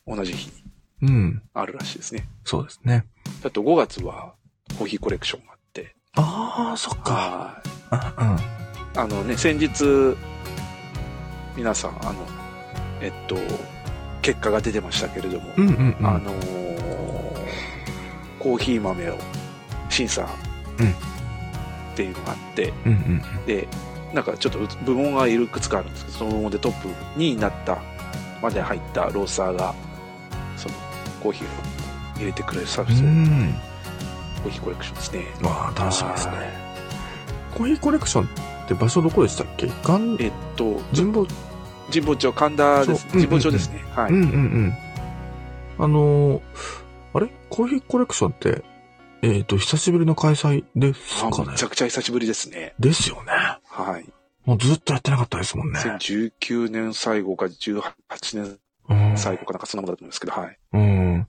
[0.06, 0.52] 同じ日
[1.02, 1.42] にうん。
[1.54, 2.28] あるらしいですね。
[2.44, 3.06] そうですね。
[3.44, 4.34] あと5月は
[4.78, 7.14] コーヒーコレクションがあって、あー、そっか。
[7.14, 8.36] はいあ
[8.98, 10.16] あのね、先日、
[11.56, 12.26] 皆さん、あの、
[13.02, 13.36] えっと、
[14.22, 15.68] 結果が出てましたけれども、うん。
[15.68, 16.08] うんうんうん。
[16.08, 16.69] あのー
[18.40, 19.18] コーヒー豆を
[19.90, 20.28] 審査
[20.80, 20.94] うんっ
[21.96, 23.68] ていうのがあって、うんうんで、
[24.14, 26.88] なんかちょっと部門がいくつかあるんですけど、その部門でトップ
[27.20, 27.78] 2位になった
[28.42, 29.74] まで入ったローサーが、
[30.56, 30.76] その
[31.22, 31.50] コーヒーを
[32.18, 33.12] 入れてくれるサービスを、うん。
[33.12, 33.54] うん。
[34.44, 35.26] コーヒーコレクションですね。
[35.42, 36.46] わー、楽しみですねはい。
[37.56, 38.28] コーヒーコレクションっ
[38.68, 39.66] て場所どこでしたっけ？
[39.68, 39.70] え
[40.30, 41.28] っと、神保、
[41.92, 43.02] 神保町、神田です。
[43.02, 43.84] そううん神保町ですね。
[43.94, 44.12] はい。
[44.14, 44.74] うんうんうん。
[45.84, 46.42] あのー
[47.14, 47.30] あれ？
[47.50, 48.64] コーヒーコレクションって、
[49.22, 51.52] えっ、と、久しぶりの開催ですあかね？
[51.52, 52.74] めちゃくちゃ久しぶりですね。
[52.80, 53.32] ですよね。
[53.66, 54.06] はい。
[54.46, 55.80] もうずっとやってなかったですもんね。
[55.80, 57.82] 2019年最後か18
[58.34, 58.58] 年
[58.90, 59.18] うん。
[59.18, 60.58] 最後かなんかそんなものだと思うんですけど、はい。
[60.74, 61.28] うん。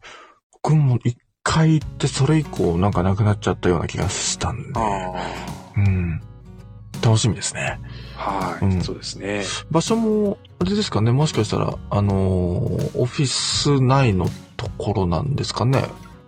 [0.63, 4.73] 僕も一回行ってそれ以降なんかなくなっちゃったような気がしたんで。
[4.77, 5.13] あ
[5.77, 6.21] うん。
[7.03, 7.79] 楽しみですね。
[8.17, 8.59] あ。
[8.59, 9.45] はい、うんそうですね。
[9.71, 14.27] 場所も、あれですかね、もしかしたら、あのーオフィス内の
[14.61, 15.83] ところなんですかね。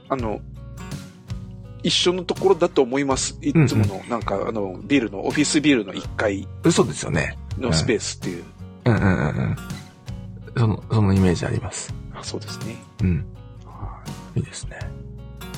[0.09, 0.41] あの、
[1.83, 3.37] 一緒のところだと思います。
[3.43, 7.37] いつもの、なんか、あの、ビルの、オフィスビルの1階嘘ですよね。
[7.59, 8.45] のスペースっていう。
[8.87, 9.11] うんうんうんう
[9.43, 9.57] ん。
[10.57, 11.95] その、そのイメージあります。
[12.15, 12.77] あそうですね。
[13.03, 13.27] うん。
[13.67, 14.01] は
[14.35, 14.79] いいですね。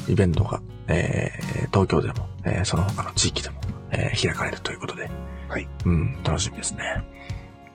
[0.08, 3.60] イベントが、えー、東京でも、えー、その他の地域でも、
[3.92, 5.08] えー、開かれるということで。
[5.48, 5.68] はい。
[5.84, 7.04] うん、楽しみですね。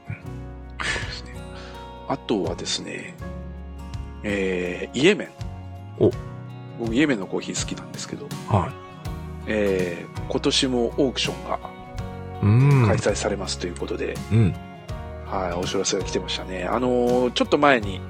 [0.07, 1.35] そうですね。
[2.09, 3.15] あとはですね、
[4.23, 5.29] えー、イエメン。
[5.99, 6.11] お
[6.79, 8.71] 僕、イエメンのコーヒー好きなんですけど、はい。
[9.47, 11.59] えー、今年もオークションが
[12.41, 12.87] うん。
[12.87, 14.55] 開催されますということで、うん。
[15.25, 16.65] はい、お知らせが来てましたね。
[16.65, 18.01] あのーちょっと前に、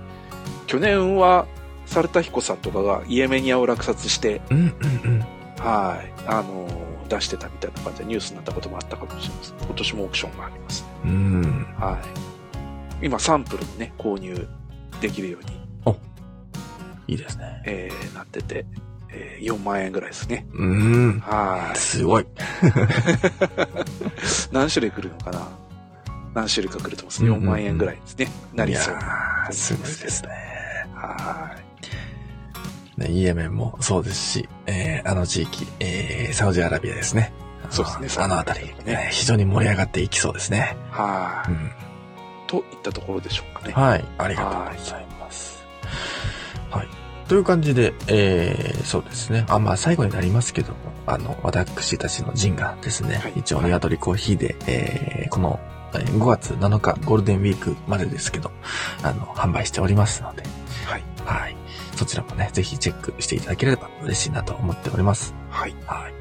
[0.67, 1.47] 去年は、
[1.85, 4.65] サルタヒコさんとかがイエメニアを落札して、うん、うん、
[5.03, 5.19] うん。
[5.57, 9.57] はい、あのー出してたみたいな感じでニュースになったこともあったかもしれません。
[9.65, 10.85] 今年もオークションがあります。
[11.03, 11.65] うん。
[11.79, 11.99] は
[13.01, 13.05] い。
[13.07, 14.47] 今、サンプルもね、購入
[15.01, 15.58] できるように、
[17.09, 17.61] いいですね。
[17.65, 18.65] えーなってて、
[19.11, 20.45] えー4万円ぐらいですね。
[20.53, 21.19] うん。
[21.19, 22.23] はすごい。
[22.23, 22.25] い。
[24.51, 25.47] 何種類来るのかな？
[26.33, 27.23] 何種類か来ると思います。
[27.23, 28.27] 4うんうんうん万円ぐらいですね。
[28.53, 30.29] なりそういやーすごいですね。
[30.95, 31.55] は
[32.97, 33.01] い。
[33.01, 37.31] ね、イエメンもそうですし、えー、あの地域、えー、サウジアラビアですね。
[37.69, 40.75] そうですねあのあたり、ねね、非常に盛り上がっていきそうですね。
[40.91, 41.51] はい。
[41.51, 41.71] うん。
[42.47, 43.73] といったところでしょうかね。
[43.73, 44.03] はい。
[44.17, 45.63] ありがとうございます。
[46.69, 46.87] はい。
[47.29, 49.45] という感じで、えー、そうですね。
[49.49, 55.59] あ、まあ最後になりますけども、あの、私たちのジンがですね、はい一応鶏コーヒーで、えー、この、
[55.93, 58.51] えー5月7日ゴールデンウィークまでですけど、
[59.03, 60.41] あの、販売しておりますので、
[60.85, 61.03] はい。
[61.23, 61.55] はい。
[61.95, 65.35] そちらもね、ぜひチェックしていただければ嬉しいなと思っております。
[65.51, 65.75] はい。
[65.85, 66.13] はい。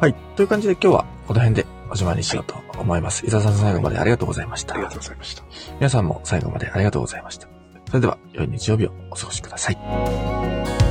[0.00, 0.14] はい。
[0.36, 3.26] という感じで今日はこの辺でおしまいにしようと思います。
[3.26, 4.74] 伊沢さん最後までありがとうございました。
[4.74, 5.42] ありがとうございました。
[5.80, 7.55] 皆さんも最後までありがとうございました。
[7.86, 10.85] それでは、良い日曜日をお過ごしください。